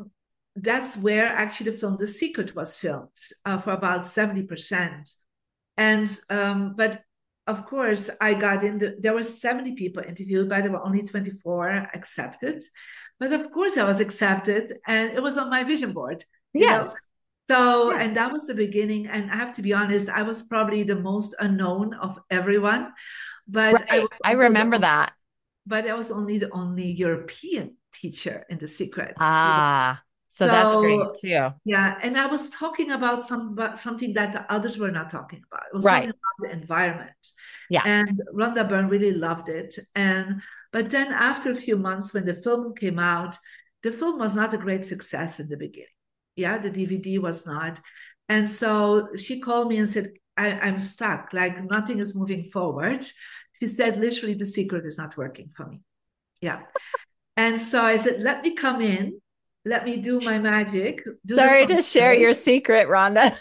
[0.54, 5.12] that's where actually the film The Secret was filmed uh, for about 70%.
[5.80, 7.00] And um, but
[7.48, 8.76] of course, I got in.
[8.78, 12.62] The, there were 70 people interviewed, but there were only 24 accepted.
[13.18, 16.24] But of course, I was accepted, and it was on my vision board.
[16.52, 16.84] you know?
[16.84, 16.94] Yes.
[17.50, 17.98] So, Yes.
[18.02, 19.08] and that was the beginning.
[19.08, 22.92] And I have to be honest, I was probably the most unknown of everyone.
[23.48, 24.02] But Right.
[24.04, 25.08] was I remember on- that.
[25.66, 29.14] But I was only the only European teacher in the secret.
[29.20, 31.48] Ah, so that's great too.
[31.64, 35.42] Yeah, and I was talking about some about something that the others were not talking
[35.50, 35.64] about.
[35.72, 36.06] It was Right.
[36.06, 37.28] talking about the environment.
[37.68, 37.82] Yeah.
[37.84, 39.76] And Rhonda Byrne really loved it.
[39.96, 40.40] And
[40.72, 43.36] but then after a few months, when the film came out,
[43.82, 45.88] the film was not a great success in the beginning.
[46.36, 47.80] Yeah, the DVD was not.
[48.28, 53.04] And so she called me and said, I, I'm stuck, like nothing is moving forward.
[53.58, 55.80] She said, literally, the secret is not working for me.
[56.40, 56.60] Yeah.
[57.36, 59.20] And so I said, let me come in,
[59.64, 61.04] let me do my magic.
[61.26, 63.38] do Sorry to share your secret, Rhonda.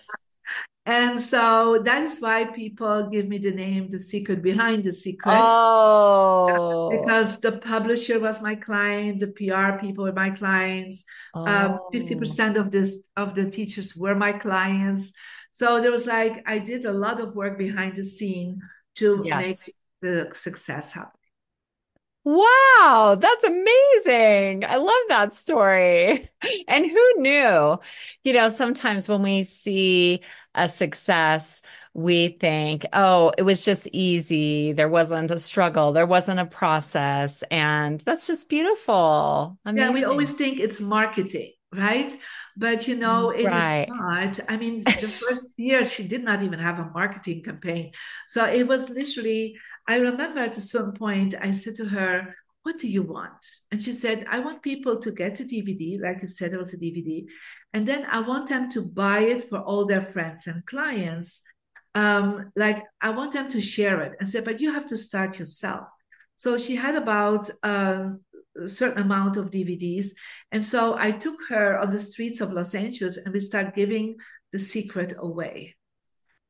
[0.85, 5.37] And so that is why people give me the name The Secret Behind the Secret.
[5.37, 11.03] Oh, Because the publisher was my client, the PR people were my clients,
[11.35, 11.89] um, Oh.
[11.93, 15.11] 50% of this of the teachers were my clients.
[15.51, 18.59] So there was like I did a lot of work behind the scene
[18.95, 19.45] to Yes.
[19.45, 21.18] make the success happen.
[22.31, 24.63] Wow, that's amazing.
[24.65, 26.29] I love that story.
[26.67, 27.79] And who knew?
[28.23, 30.21] You know, sometimes when we see
[30.55, 31.61] a success,
[31.93, 34.71] we think, oh, it was just easy.
[34.73, 35.91] There wasn't a struggle.
[35.91, 37.43] There wasn't a process.
[37.51, 39.57] And that's just beautiful.
[39.73, 42.11] Yeah, we always think it's marketing, right?
[42.57, 43.87] But you know, mm, it is Right.
[43.87, 44.39] not.
[44.49, 47.91] I mean, the first year she did not even have a marketing campaign.
[48.27, 49.57] So it was literally,
[49.89, 53.43] I remember at some point, I said to her, What do you want?
[53.71, 56.75] And she said, I want people to get a DVD, like you said, it was
[56.75, 57.25] a DVD.
[57.73, 61.41] And then I want them to buy it for all their friends and clients.
[61.95, 65.39] Um, like I want them to share it and say, but you have to start
[65.39, 65.87] yourself.
[66.37, 68.21] So she had about um,
[68.63, 70.09] a certain amount of DVDs.
[70.51, 74.17] And so I took her on the streets of Los Angeles and we started giving
[74.53, 75.75] the secret away.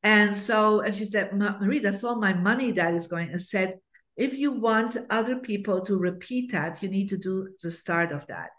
[0.03, 3.29] And so, and she said, Marie, that's all my money that is going.
[3.31, 3.75] And said,
[4.15, 8.25] if you want other people to repeat that, you need to do the start of
[8.27, 8.49] that.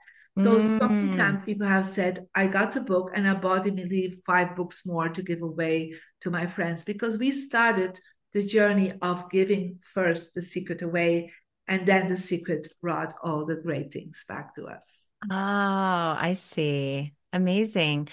[0.42, 0.70] So Mm.
[0.78, 5.08] sometimes people have said, I got a book and I bought immediately five books more
[5.08, 7.98] to give away to my friends because we started
[8.32, 11.32] the journey of giving first the secret away
[11.68, 15.04] and then the secret brought all the great things back to us.
[15.30, 17.14] Oh, I see.
[17.32, 18.08] Amazing.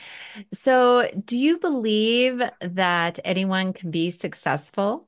[0.53, 5.07] So, do you believe that anyone can be successful?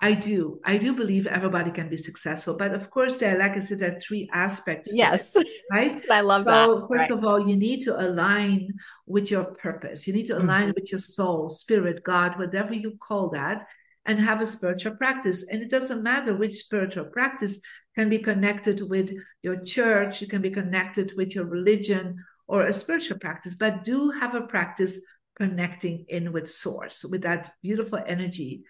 [0.00, 0.60] I do.
[0.64, 2.54] I do believe everybody can be successful.
[2.54, 5.36] But of course, there, like I said, there are three aspects to it, Yes.
[5.72, 6.02] right?
[6.08, 6.86] I love so, that.
[6.88, 7.10] first Right.
[7.10, 8.74] of all, you need to align
[9.06, 10.06] with your purpose.
[10.06, 10.44] You need to mm-hmm.
[10.44, 13.66] align with your soul, spirit, God, whatever you call that,
[14.06, 15.48] and have a spiritual practice.
[15.50, 17.60] And it doesn't matter which spiritual practice
[17.96, 22.72] can be connected with your church, you can be connected with your religion or a
[22.72, 25.00] spiritual practice, but do have a practice
[25.36, 28.64] connecting in with source, with that beautiful energy.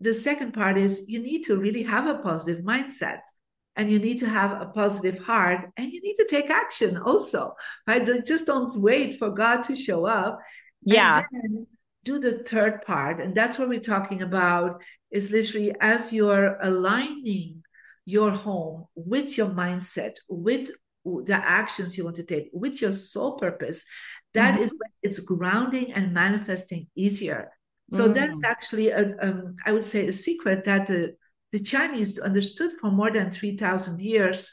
[0.00, 3.20] The second part is you need to really have a positive mindset.
[3.78, 7.54] and you need to have a positive heart and you need to take action also
[7.86, 10.40] right just don't wait for god to show up
[10.82, 11.22] yeah
[12.04, 17.62] do the third part and that's what we're talking about is literally as you're aligning
[18.04, 20.70] your home with your mindset with
[21.26, 23.84] the actions you want to take with your soul purpose
[24.34, 24.62] that mm-hmm.
[24.64, 27.50] is when it's grounding and manifesting easier
[27.90, 28.14] so mm.
[28.14, 31.14] that's actually a, um, I would say a secret that the
[31.52, 34.52] the Chinese understood for more than 3,000 years.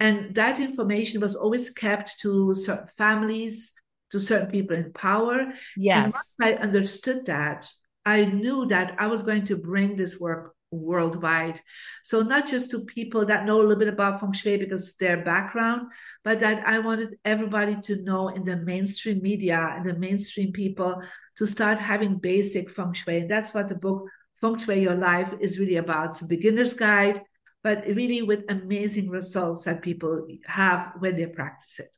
[0.00, 3.72] And that information was always kept to certain families,
[4.10, 5.52] to certain people in power.
[5.76, 6.04] Yes.
[6.04, 7.68] And once I understood that,
[8.04, 11.60] I knew that I was going to bring this work worldwide.
[12.02, 15.22] So not just to people that know a little bit about feng shui because their
[15.22, 15.82] background,
[16.24, 21.02] but that I wanted everybody to know in the mainstream media and the mainstream people
[21.36, 23.18] to start having basic feng shui.
[23.18, 24.08] And that's what the book
[24.40, 26.10] Feng Shui Your Life is really about.
[26.10, 27.22] It's a beginner's guide,
[27.62, 31.96] but really with amazing results that people have when they practice it.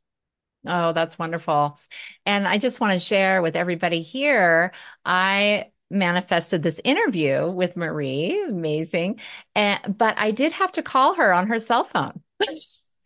[0.67, 1.79] Oh, that's wonderful.
[2.25, 4.73] And I just want to share with everybody here.
[5.05, 9.21] I manifested this interview with Marie, amazing.
[9.55, 12.21] And but I did have to call her on her cell phone.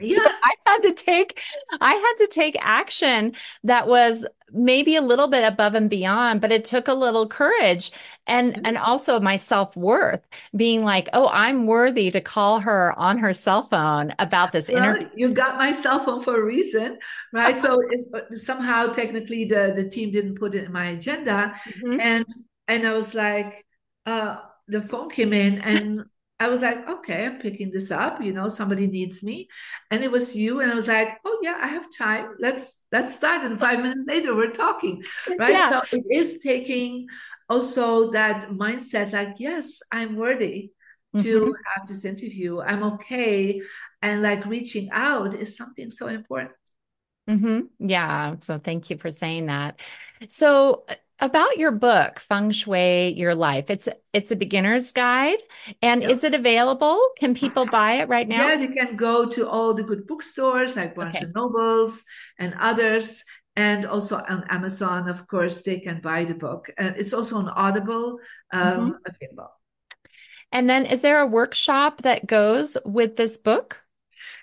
[0.00, 0.16] Yeah.
[0.16, 1.42] So I had to take
[1.80, 6.52] I had to take action that was maybe a little bit above and beyond but
[6.52, 7.90] it took a little courage
[8.26, 8.62] and mm-hmm.
[8.64, 13.62] and also my self-worth being like oh i'm worthy to call her on her cell
[13.62, 16.98] phone about this well, interview you got my cell phone for a reason
[17.32, 17.82] right so
[18.34, 22.00] somehow technically the the team didn't put it in my agenda mm-hmm.
[22.00, 22.24] and
[22.68, 23.64] and i was like
[24.06, 24.36] uh
[24.68, 26.04] the phone came in and
[26.40, 28.22] I was like, okay, I'm picking this up.
[28.22, 29.48] You know, somebody needs me,
[29.90, 30.60] and it was you.
[30.60, 32.36] And I was like, oh yeah, I have time.
[32.38, 33.44] Let's let's start.
[33.44, 35.02] And five minutes later, we're talking,
[35.38, 35.52] right?
[35.52, 35.82] Yeah.
[35.82, 37.08] So it is taking
[37.48, 40.70] also that mindset, like, yes, I'm worthy
[41.16, 41.52] to mm-hmm.
[41.74, 42.60] have this interview.
[42.60, 43.60] I'm okay,
[44.00, 46.52] and like reaching out is something so important.
[47.28, 47.88] Mm-hmm.
[47.88, 48.36] Yeah.
[48.40, 49.80] So thank you for saying that.
[50.28, 50.86] So
[51.20, 55.38] about your book feng shui your life it's it's a beginner's guide.
[55.82, 57.00] And is it available?
[57.18, 58.48] Can people buy it right now?
[58.48, 61.24] Yeah they can go to all the good bookstores like barnes okay.
[61.24, 62.04] and nobles
[62.38, 63.24] and others
[63.56, 66.70] and also on amazon of course they can buy the book.
[66.78, 68.18] And it's also on audible
[68.52, 68.90] um, mm-hmm.
[69.06, 69.52] available.
[70.50, 73.82] And then is there a workshop that goes with this book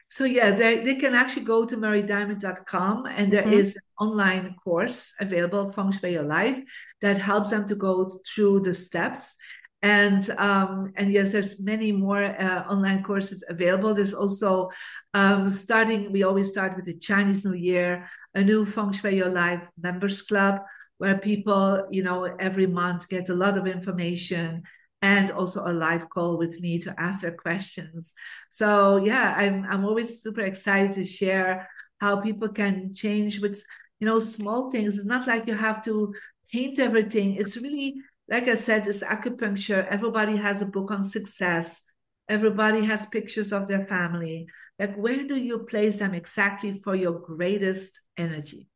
[0.09, 3.53] so yeah, they, they can actually go to mariediamond.com and there mm-hmm.
[3.53, 6.61] is an online course available, Feng Shui Your Life,
[7.01, 9.35] that helps them to go through the steps.
[9.81, 13.93] And um, and yes, there's many more uh, online courses available.
[13.93, 14.69] There's also
[15.13, 16.11] um, starting.
[16.11, 20.21] We always start with the Chinese New Year, a new Feng Shui Your Life members
[20.21, 20.61] club
[20.97, 24.63] where people, you know, every month get a lot of information
[25.05, 28.13] and also a live call with me to ask their questions.
[28.49, 31.69] So yeah, I'm I'm always super excited to share
[32.01, 33.61] how people can change with
[33.99, 34.97] you know small things.
[34.97, 36.13] It's not like you have to
[36.51, 37.35] paint everything.
[37.35, 37.95] It's really
[38.27, 39.85] like I said, it's acupuncture.
[39.87, 41.83] Everybody has a book on success.
[42.27, 44.47] Everybody has pictures of their family.
[44.79, 48.69] Like where do you place them exactly for your greatest energy?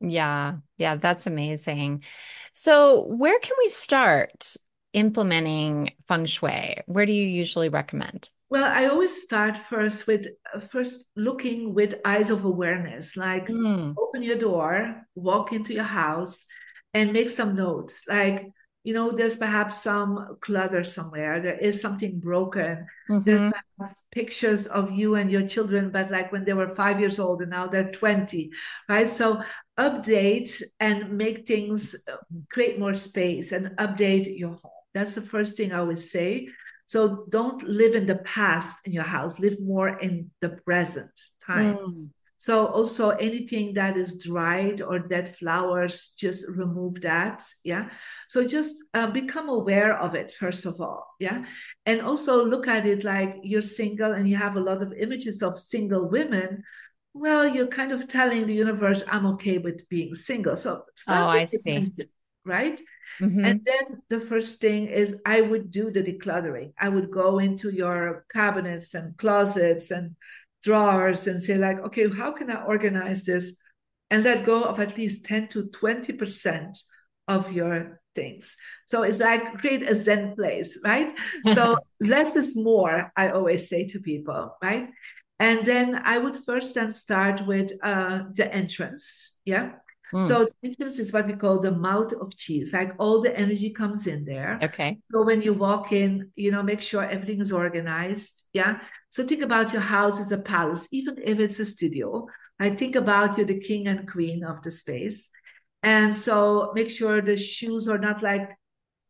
[0.00, 2.04] Yeah, yeah, that's amazing.
[2.52, 4.56] So, where can we start
[4.94, 6.80] implementing feng shui?
[6.86, 8.30] Where do you usually recommend?
[8.48, 13.94] Well, I always start first with uh, first looking with eyes of awareness, like mm.
[13.98, 16.46] open your door, walk into your house,
[16.94, 18.04] and make some notes.
[18.08, 18.46] Like,
[18.84, 22.86] you know, there's perhaps some clutter somewhere, there is something broken.
[23.10, 23.22] Mm-hmm.
[23.24, 23.52] There's
[24.12, 27.50] pictures of you and your children, but like when they were five years old and
[27.50, 28.50] now they're 20,
[28.88, 29.08] right?
[29.08, 29.42] So
[29.78, 32.16] update and make things uh,
[32.52, 34.83] create more space and update your home.
[34.94, 36.48] That's the first thing I would say.
[36.86, 41.10] So don't live in the past in your house, live more in the present
[41.44, 41.76] time.
[41.76, 42.08] Mm.
[42.38, 47.42] So also anything that is dried or dead flowers, just remove that.
[47.64, 47.88] Yeah.
[48.28, 51.06] So just uh, become aware of it first of all.
[51.18, 51.46] Yeah.
[51.86, 55.42] And also look at it like you're single and you have a lot of images
[55.42, 56.62] of single women.
[57.14, 60.56] Well, you're kind of telling the universe, I'm okay with being single.
[60.58, 61.94] So oh, I see.
[62.44, 62.80] Right.
[63.20, 63.44] Mm-hmm.
[63.44, 66.72] And then the first thing is I would do the decluttering.
[66.78, 70.16] I would go into your cabinets and closets and
[70.62, 73.56] drawers and say, like, okay, how can I organize this?
[74.10, 76.76] And let go of at least 10 to 20%
[77.28, 78.56] of your things.
[78.86, 81.12] So it's like create a Zen place, right?
[81.54, 84.88] so less is more, I always say to people, right?
[85.40, 89.38] And then I would first then start with uh, the entrance.
[89.44, 89.72] Yeah.
[90.12, 90.26] Mm.
[90.26, 92.64] So entrance is what we call the mouth of chi.
[92.72, 94.58] Like all the energy comes in there.
[94.62, 94.98] Okay.
[95.10, 98.44] So when you walk in, you know, make sure everything is organized.
[98.52, 98.80] Yeah.
[99.08, 102.26] So think about your house as a palace, even if it's a studio.
[102.60, 105.30] I think about you, the king and queen of the space.
[105.82, 108.50] And so make sure the shoes are not like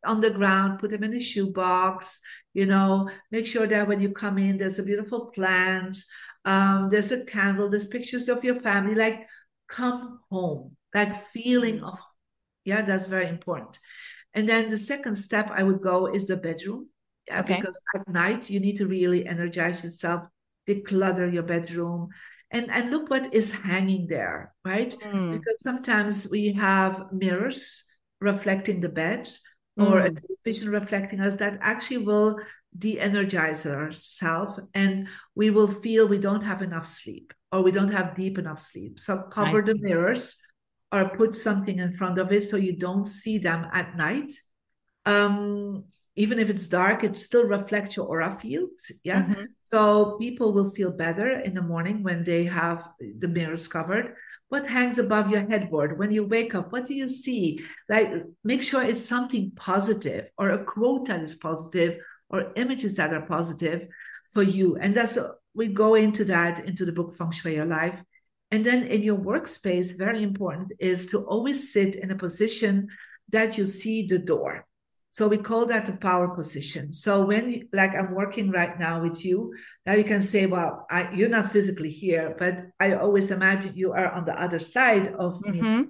[0.04, 2.20] on the ground, put them in a shoebox,
[2.52, 5.96] you know, make sure that when you come in, there's a beautiful plant,
[6.44, 9.26] um, there's a candle, there's pictures of your family, like
[9.68, 11.98] come home, like feeling of,
[12.64, 13.78] yeah, that's very important.
[14.32, 16.88] And then the second step I would go is the bedroom.
[17.28, 17.56] Yeah, okay.
[17.56, 20.24] because at night you need to really energize yourself,
[20.68, 22.08] declutter your bedroom,
[22.50, 24.94] and and look what is hanging there, right?
[25.02, 25.32] Mm.
[25.32, 27.84] Because sometimes we have mirrors
[28.20, 29.28] reflecting the bed
[29.76, 30.06] or mm.
[30.06, 32.38] a television reflecting us that actually will
[32.76, 38.16] de-energize ourselves and we will feel we don't have enough sleep or we don't have
[38.16, 40.36] deep enough sleep so cover the mirrors
[40.94, 44.30] or put something in front of it so you don't see them at night.
[45.04, 45.84] Um,
[46.16, 48.70] even if it's dark it still reflects your aura field
[49.02, 49.22] yeah?
[49.22, 49.42] Mm-hmm.
[49.70, 52.88] so people will feel better in the morning when they have
[53.18, 54.14] the mirrors covered.
[54.48, 55.98] What hangs above your headboard?
[55.98, 57.60] When you wake up what do you see?
[57.88, 58.10] Like
[58.44, 61.98] make sure it's something positive or a quote that is positive
[62.30, 63.88] or images that are positive
[64.32, 64.76] for you.
[64.76, 65.18] And that's
[65.54, 67.98] we go into that into the book feng shui your life
[68.54, 72.88] and then in your workspace very important is to always sit in a position
[73.30, 74.66] that you see the door
[75.14, 76.92] so we call that the power position.
[76.92, 79.54] So when, like I'm working right now with you,
[79.86, 83.92] now you can say, well, I, you're not physically here, but I always imagine you
[83.92, 85.82] are on the other side of mm-hmm.
[85.82, 85.86] me.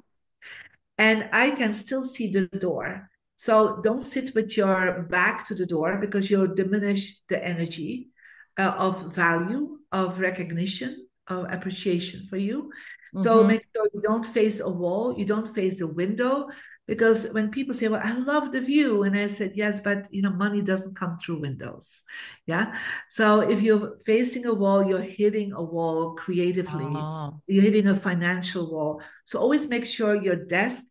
[0.99, 3.09] And I can still see the door.
[3.39, 8.11] So don't sit with your back to the door because you'll diminish the energy
[8.59, 12.65] uh, of value, of recognition, of appreciation for you.
[12.65, 13.23] Mm-hmm.
[13.23, 16.49] So make sure you don't face a wall, you don't face a window,
[16.87, 20.23] because when people say well i love the view and i said yes but you
[20.23, 22.03] know money doesn't come through windows
[22.47, 22.77] yeah
[23.09, 27.41] so if you're facing a wall you're hitting a wall creatively oh.
[27.47, 30.85] you're hitting a financial wall so always make sure your desk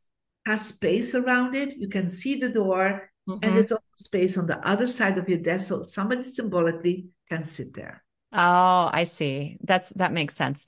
[0.45, 3.39] has space around it you can see the door mm-hmm.
[3.43, 7.43] and it's also space on the other side of your desk so somebody symbolically can
[7.43, 8.02] sit there
[8.33, 10.65] oh i see that's that makes sense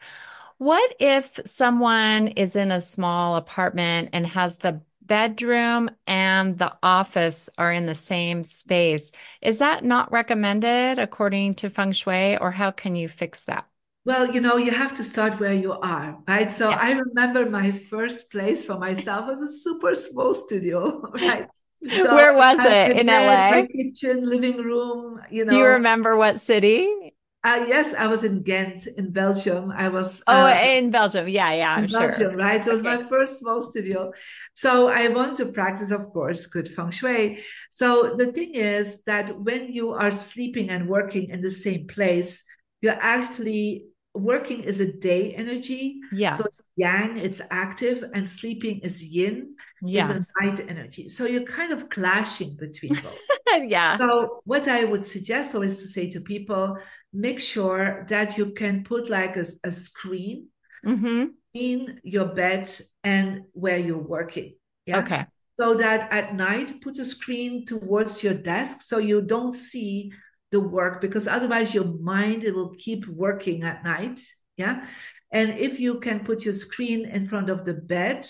[0.58, 7.50] what if someone is in a small apartment and has the bedroom and the office
[7.58, 9.12] are in the same space.
[9.42, 13.68] Is that not recommended according to feng shui, or how can you fix that?
[14.06, 16.52] Well, you know, you have to start where you are, right?
[16.52, 16.78] So yeah.
[16.78, 21.48] I remember my first place for myself was a super small studio, right?
[21.90, 22.98] So Where was it?
[22.98, 23.52] In LA?
[23.52, 25.52] My kitchen, living room, you know.
[25.52, 27.15] Do you remember what city?
[27.46, 29.72] Uh, yes, I was in Ghent in Belgium.
[29.72, 30.24] I was.
[30.26, 31.28] Oh, uh, in Belgium.
[31.28, 32.36] Yeah, yeah, I'm Belgium, sure.
[32.36, 32.64] right?
[32.64, 34.12] So it was my first small studio.
[34.56, 37.38] So I want to practice, of course, good feng shui.
[37.70, 42.44] So the thing is that when you are sleeping and working in the same place,
[42.82, 43.86] you're actually
[44.16, 46.00] working is a day energy.
[46.12, 46.34] Yeah.
[46.38, 50.10] So it's yang, it's active, and sleeping is yin, yeah.
[50.10, 51.10] is a night energy.
[51.10, 53.20] So you're kind of clashing between both.
[53.68, 53.98] yeah.
[53.98, 56.78] So what I would suggest always to say to people,
[57.16, 60.48] make sure that you can put like a, a screen
[60.86, 61.26] mm-hmm.
[61.54, 62.70] in your bed
[63.04, 64.56] and where you're working.
[64.86, 65.00] Yeah?
[65.00, 65.26] Okay.
[65.58, 70.12] So that at night, put a screen towards your desk so you don't see
[70.52, 74.22] the work because otherwise your mind it will keep working at night.
[74.58, 74.86] Yeah.
[75.32, 78.28] And if you can put your screen in front of the bed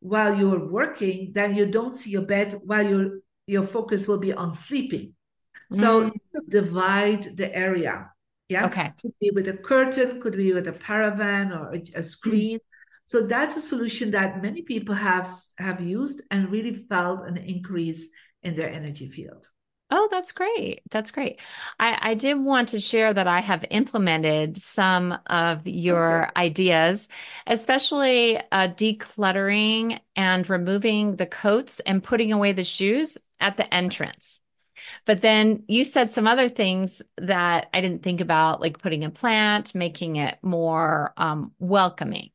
[0.00, 4.32] while you're working, then you don't see your bed while your your focus will be
[4.32, 5.14] on sleeping.
[5.72, 6.12] So mm.
[6.48, 8.10] divide the area.
[8.48, 8.66] Yeah.
[8.66, 8.92] Okay.
[9.00, 12.58] Could be with a curtain, could be with a paravan or a, a screen.
[13.06, 18.08] So that's a solution that many people have have used and really felt an increase
[18.42, 19.48] in their energy field.
[19.90, 20.82] Oh, that's great.
[20.90, 21.40] That's great.
[21.80, 26.32] I, I did want to share that I have implemented some of your okay.
[26.36, 27.08] ideas,
[27.46, 34.40] especially uh, decluttering and removing the coats and putting away the shoes at the entrance.
[35.04, 39.10] But then you said some other things that I didn't think about, like putting a
[39.10, 42.30] plant, making it more um, welcoming.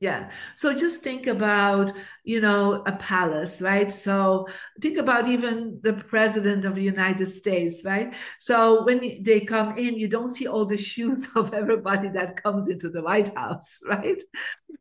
[0.00, 0.30] Yeah.
[0.56, 1.92] So just think about,
[2.24, 3.92] you know, a palace, right?
[3.92, 4.48] So
[4.80, 8.14] think about even the president of the United States, right?
[8.38, 12.66] So when they come in, you don't see all the shoes of everybody that comes
[12.70, 14.22] into the White House, right?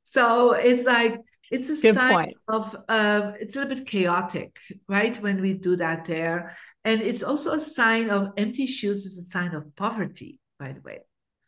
[0.03, 1.19] So it's like,
[1.51, 2.37] it's a Good sign point.
[2.47, 4.57] of, uh, it's a little bit chaotic,
[4.87, 5.17] right?
[5.21, 6.55] When we do that there.
[6.89, 10.81] And it's also a sign of empty shoes is a sign of poverty, by the
[10.81, 10.99] way.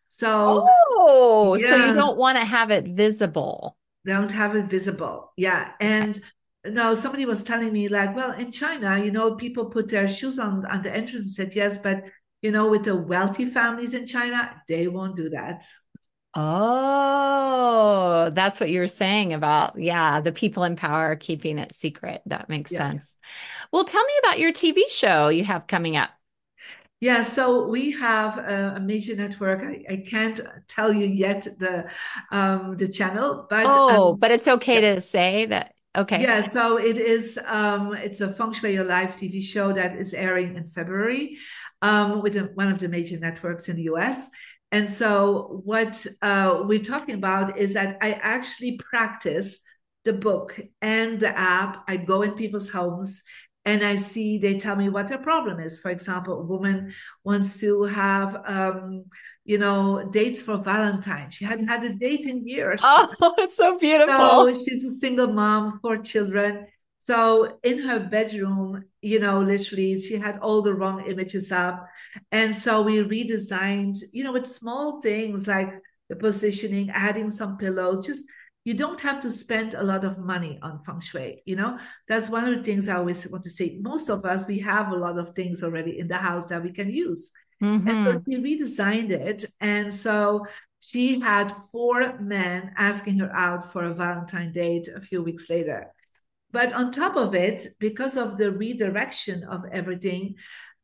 [0.09, 0.67] So
[0.99, 1.69] Oh, yes.
[1.69, 3.77] so you don't want to have it visible.
[4.05, 5.31] don't have it visible.
[5.37, 5.63] Yeah.
[5.79, 6.19] And
[6.65, 10.37] now somebody was telling me like, well, in China, you know, people put their shoes
[10.45, 11.97] on on the entrance and said yes, but
[12.45, 15.59] you know, with the wealthy families in China, they won't do that.
[16.33, 22.21] Oh, that's what you were saying about, yeah, the people in power keeping it secret.
[22.25, 22.77] That makes yeah.
[22.77, 23.17] sense.
[23.71, 26.11] Well, tell me about your TV show you have coming up.
[27.01, 29.63] Yeah, so we have a, a major network.
[29.63, 31.89] I, I, can't tell you yet the
[32.29, 34.95] um, the channel, but oh, um, but it's okay yeah.
[34.95, 35.73] to say that.
[35.97, 36.21] Okay.
[36.21, 37.39] Yeah, so it is.
[37.45, 41.39] Um, it's a Feng Shui Your Life TV show that is airing in February
[41.81, 44.29] um, with a, one of the major networks in the US.
[44.71, 49.59] And so, what uh, we're talking about is that I actually practice
[50.05, 51.83] the book and the app.
[51.87, 53.21] I go in people's homes
[53.65, 55.79] and I see they tell me what their problem is.
[55.79, 56.93] For example, a woman
[57.23, 59.05] wants to have, um,
[59.45, 61.29] you know, dates for Valentine.
[61.29, 62.81] She hadn't had a date in years.
[62.83, 64.15] Oh, it's so beautiful.
[64.15, 66.67] So she's a single mom, four children.
[67.07, 71.87] So in her bedroom, you know, literally, she had all the wrong images up.
[72.31, 75.71] And so we redesigned, you know, with small things like
[76.09, 78.23] the positioning, adding some pillows, just
[78.63, 81.79] you don't have to spend a lot of money on feng shui you know?
[82.07, 83.79] That's one of the things i always want to say.
[83.81, 86.71] Most of us we have a lot of things already in the house that we
[86.71, 87.31] can use.
[87.63, 87.87] Mm-hmm.
[87.87, 89.45] and so we redesigned it.
[89.59, 90.45] And so
[90.79, 95.91] she had four men asking her out for a valentine date a few weeks later
[96.51, 100.35] but on top of it, because of the redirection of everything,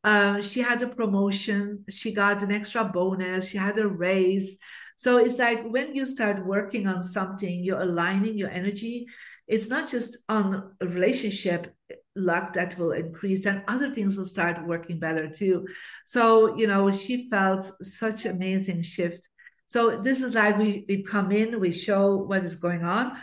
[0.04, 4.58] uh, she had a promotion, she got an extra bonus, she had a raise.
[4.96, 9.06] So it's like when you start working on something, you're aligning your energy.
[9.46, 11.74] It's not just on a relationship
[12.14, 15.66] luck that will increase, and other things will start working better too.
[16.04, 19.28] So, you know, she felt such amazing shift.
[19.68, 23.16] So this is like we, we come in, we show what is going on,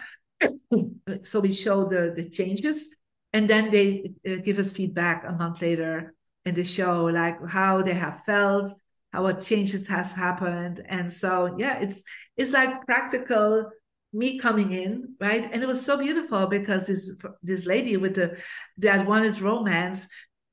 [1.24, 2.96] so we show the the changes
[3.34, 6.14] and then they uh, give us feedback a month later
[6.46, 8.72] in the show like how they have felt
[9.16, 10.86] how what changes has happened.
[10.88, 12.04] And so yeah it's
[12.38, 13.70] it's like practical
[14.14, 15.50] me coming in right?
[15.52, 17.12] And it was so beautiful because this
[17.42, 18.38] this lady with the
[18.78, 20.08] that wanted romance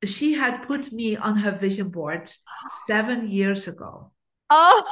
[0.05, 2.29] she had put me on her vision board
[2.87, 4.11] seven years ago.
[4.51, 4.85] Oh.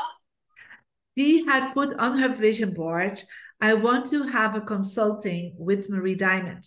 [1.18, 3.20] She had put on her vision board
[3.60, 6.64] I want to have a consulting with Marie Diamond.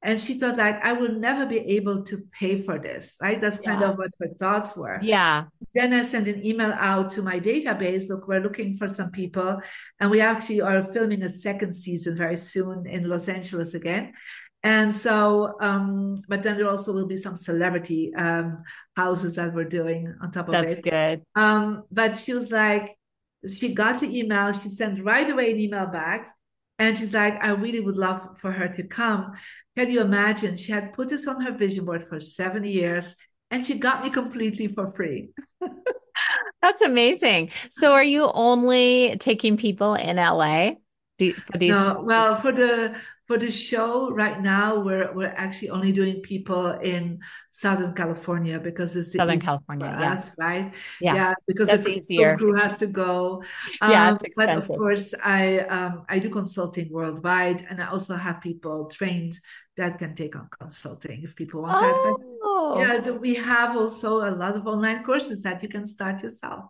[0.00, 3.40] And she thought like, I will never be able to pay for this, right?
[3.40, 3.90] That's kind yeah.
[3.90, 5.00] of what her thoughts were.
[5.02, 5.46] Yeah.
[5.74, 8.08] Then I sent an email out to my database.
[8.08, 9.60] Look, we're looking for some people.
[9.98, 14.12] And we actually are filming a second season very soon in Los Angeles again.
[14.62, 18.62] And so, um, but then there also will be some celebrity um,
[18.96, 20.84] houses that we're doing on top of That's it.
[20.84, 21.22] That's good.
[21.34, 22.96] Um, but she was like,
[23.46, 24.52] she got the email.
[24.52, 26.34] She sent right away an email back.
[26.80, 29.32] And she's like, I really would love for her to come.
[29.76, 30.56] Can you imagine?
[30.56, 33.16] She had put this on her vision board for seven years
[33.50, 35.30] and she got me completely for free.
[36.62, 37.50] That's amazing.
[37.70, 40.72] So, are you only taking people in LA?
[41.18, 42.96] Do, for these- no, well, for the
[43.28, 47.20] for the show right now we're we're actually only doing people in
[47.50, 50.74] southern california because it's the southern california yeah right?
[51.00, 52.38] Yeah, yeah because That's the easier.
[52.38, 53.42] crew has to go.
[53.82, 54.68] Um, yeah it's expensive.
[54.68, 59.38] but of course i um, i do consulting worldwide and i also have people trained
[59.76, 61.76] that can take on consulting if people want
[62.42, 62.74] oh.
[62.78, 66.64] that yeah we have also a lot of online courses that you can start yourself.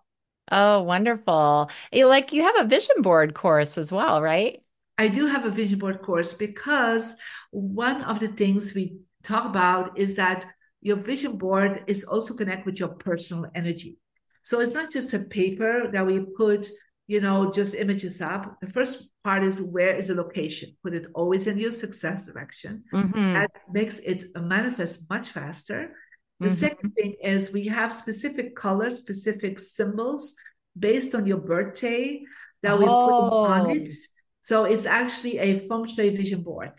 [0.51, 1.71] Oh wonderful.
[1.93, 4.63] Like you have a vision board course as well right
[4.99, 7.14] I do have a vision board course because
[7.53, 10.44] one of the things we talk about is that
[10.80, 13.96] your vision board is also connect with your personal energy.
[14.42, 16.68] So it's not just a paper that we put,
[17.07, 18.61] you know, just images up.
[18.61, 20.76] The first part is where is the location?
[20.82, 22.82] Put it always in your success direction.
[22.92, 23.34] Mm-hmm.
[23.34, 25.94] That makes it manifest much faster.
[26.40, 26.55] The mm-hmm.
[26.55, 30.34] second thing is we have specific colors, specific symbols
[30.78, 32.22] based on your birthday
[32.62, 32.78] that oh.
[32.78, 33.94] we put on it
[34.49, 36.72] so it's actually a feng shui vision board.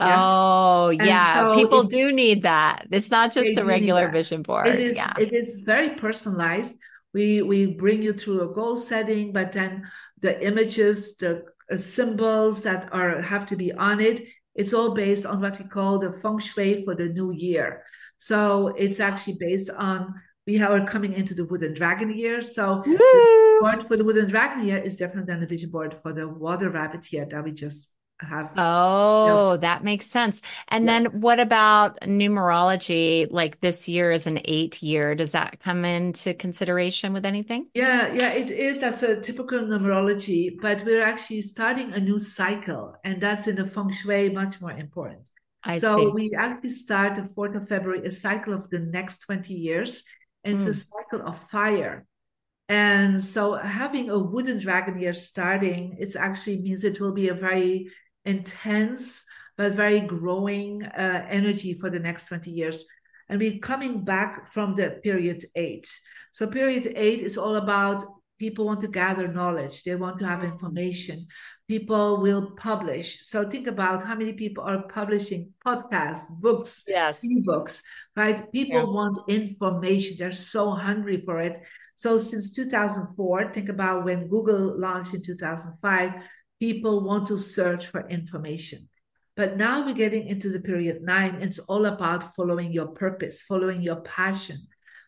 [0.00, 0.16] Yeah?
[0.18, 1.52] Oh, and yeah.
[1.52, 2.86] So People do need that.
[2.90, 4.68] It's not just a regular vision board.
[4.68, 5.12] It is, yeah.
[5.18, 6.78] It is very personalized.
[7.12, 9.86] We we bring you through a goal setting, but then
[10.22, 14.22] the images, the uh, symbols that are have to be on it,
[14.54, 17.84] it's all based on what we call the feng shui for the new year.
[18.16, 20.14] So it's actually based on
[20.46, 22.40] we are coming into the wooden dragon year.
[22.40, 26.12] So the board for the wooden dragon here is different than the vision board for
[26.12, 27.90] the water rabbit here that we just
[28.20, 28.52] have.
[28.56, 29.56] Oh, you know.
[29.58, 30.42] that makes sense.
[30.68, 30.90] And yeah.
[30.90, 33.26] then what about numerology?
[33.30, 35.14] Like this year is an eight year.
[35.14, 37.68] Does that come into consideration with anything?
[37.74, 38.80] Yeah, yeah, it is.
[38.80, 43.66] That's a typical numerology, but we're actually starting a new cycle, and that's in the
[43.66, 45.30] feng shui much more important.
[45.62, 46.06] I so see.
[46.06, 50.04] we actually start the 4th of February, a cycle of the next 20 years.
[50.42, 50.56] And mm.
[50.56, 51.02] it's a hmm.
[51.12, 52.06] cycle of fire.
[52.70, 57.34] And so having a wooden dragon year starting, it actually means it will be a
[57.34, 57.90] very
[58.24, 59.24] intense
[59.56, 62.86] but very growing uh, energy for the next 20 years.
[63.28, 65.90] And we're coming back from the period eight.
[66.30, 68.04] So period eight is all about
[68.38, 69.82] people want to gather knowledge.
[69.82, 71.26] They want to have information.
[71.66, 73.18] People will publish.
[73.22, 77.20] So think about how many people are publishing podcasts books yes.
[77.24, 77.82] ebooks
[78.14, 78.50] right?
[78.52, 78.84] People yeah.
[78.84, 80.16] want information.
[80.18, 81.60] They're so hungry for it
[82.00, 86.12] so since 2004 think about when google launched in 2005
[86.58, 88.88] people want to search for information
[89.36, 93.80] but now we're getting into the period nine it's all about following your purpose following
[93.82, 94.58] your passion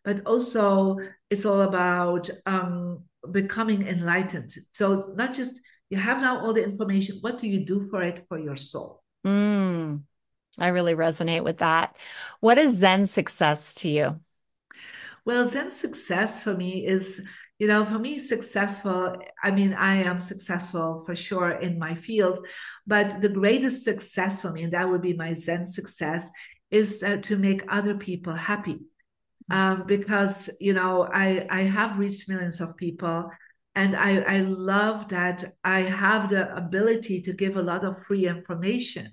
[0.04, 0.98] but also
[1.30, 2.98] it's all about um,
[3.30, 4.52] becoming enlightened.
[4.72, 8.24] So not just you have now all the information, what do you do for it
[8.28, 9.02] for your soul?
[9.26, 10.02] Mm,
[10.58, 11.96] I really resonate with that.
[12.40, 14.20] What is Zen success to you?
[15.24, 17.20] Well, Zen success for me is,
[17.58, 19.16] you know, for me, successful.
[19.42, 22.46] I mean, I am successful for sure in my field,
[22.86, 26.28] but the greatest success for me, and that would be my Zen success,
[26.70, 28.80] is uh, to make other people happy
[29.50, 33.30] um, because you know I I have reached millions of people,
[33.74, 38.26] and I I love that I have the ability to give a lot of free
[38.26, 39.12] information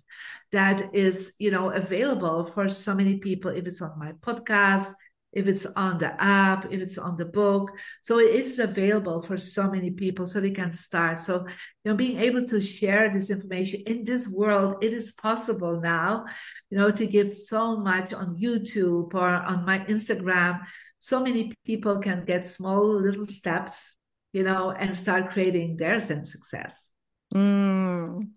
[0.51, 4.93] that is you know available for so many people if it's on my podcast
[5.31, 7.71] if it's on the app, if it's on the book.
[8.01, 11.19] So it is available for so many people so they can start.
[11.19, 11.45] So,
[11.83, 16.25] you know, being able to share this information in this world, it is possible now,
[16.69, 20.59] you know, to give so much on YouTube or on my Instagram.
[20.99, 23.81] So many people can get small little steps,
[24.33, 26.89] you know, and start creating their Zen success.
[27.33, 28.27] Mm,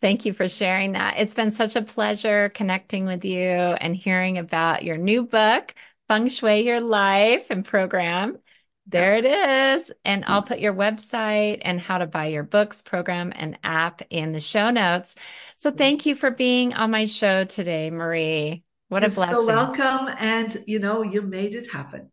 [0.00, 1.14] thank you for sharing that.
[1.18, 5.74] It's been such a pleasure connecting with you and hearing about your new book,
[6.10, 8.36] Feng Shui Your Life and program.
[8.84, 9.92] There it is.
[10.04, 10.46] And I'll mm.
[10.48, 14.70] put your website and how to buy your books, program, and app in the show
[14.70, 15.14] notes.
[15.54, 15.78] So mm.
[15.78, 18.64] thank you for being on my show today, Marie.
[18.88, 19.34] What You're a blessing.
[19.36, 20.12] So welcome.
[20.18, 22.10] And you know, you made it happen.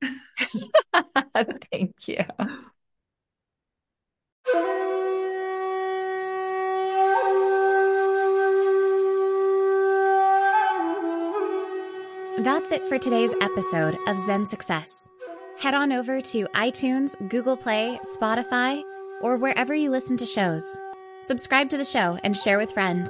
[1.71, 2.23] thank you.
[12.39, 15.09] That's it for today's episode of Zen Success.
[15.57, 18.83] Head on over to iTunes, Google Play, Spotify,
[19.23, 20.77] or wherever you listen to shows.
[21.23, 23.09] Subscribe to the show and share with friends.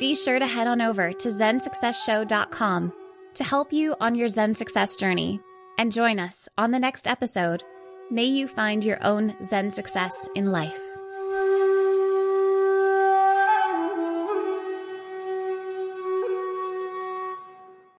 [0.00, 2.92] Be sure to head on over to ZenSuccessShow.com
[3.34, 5.40] to help you on your Zen success journey
[5.78, 7.62] and join us on the next episode.
[8.10, 10.87] May you find your own Zen success in life.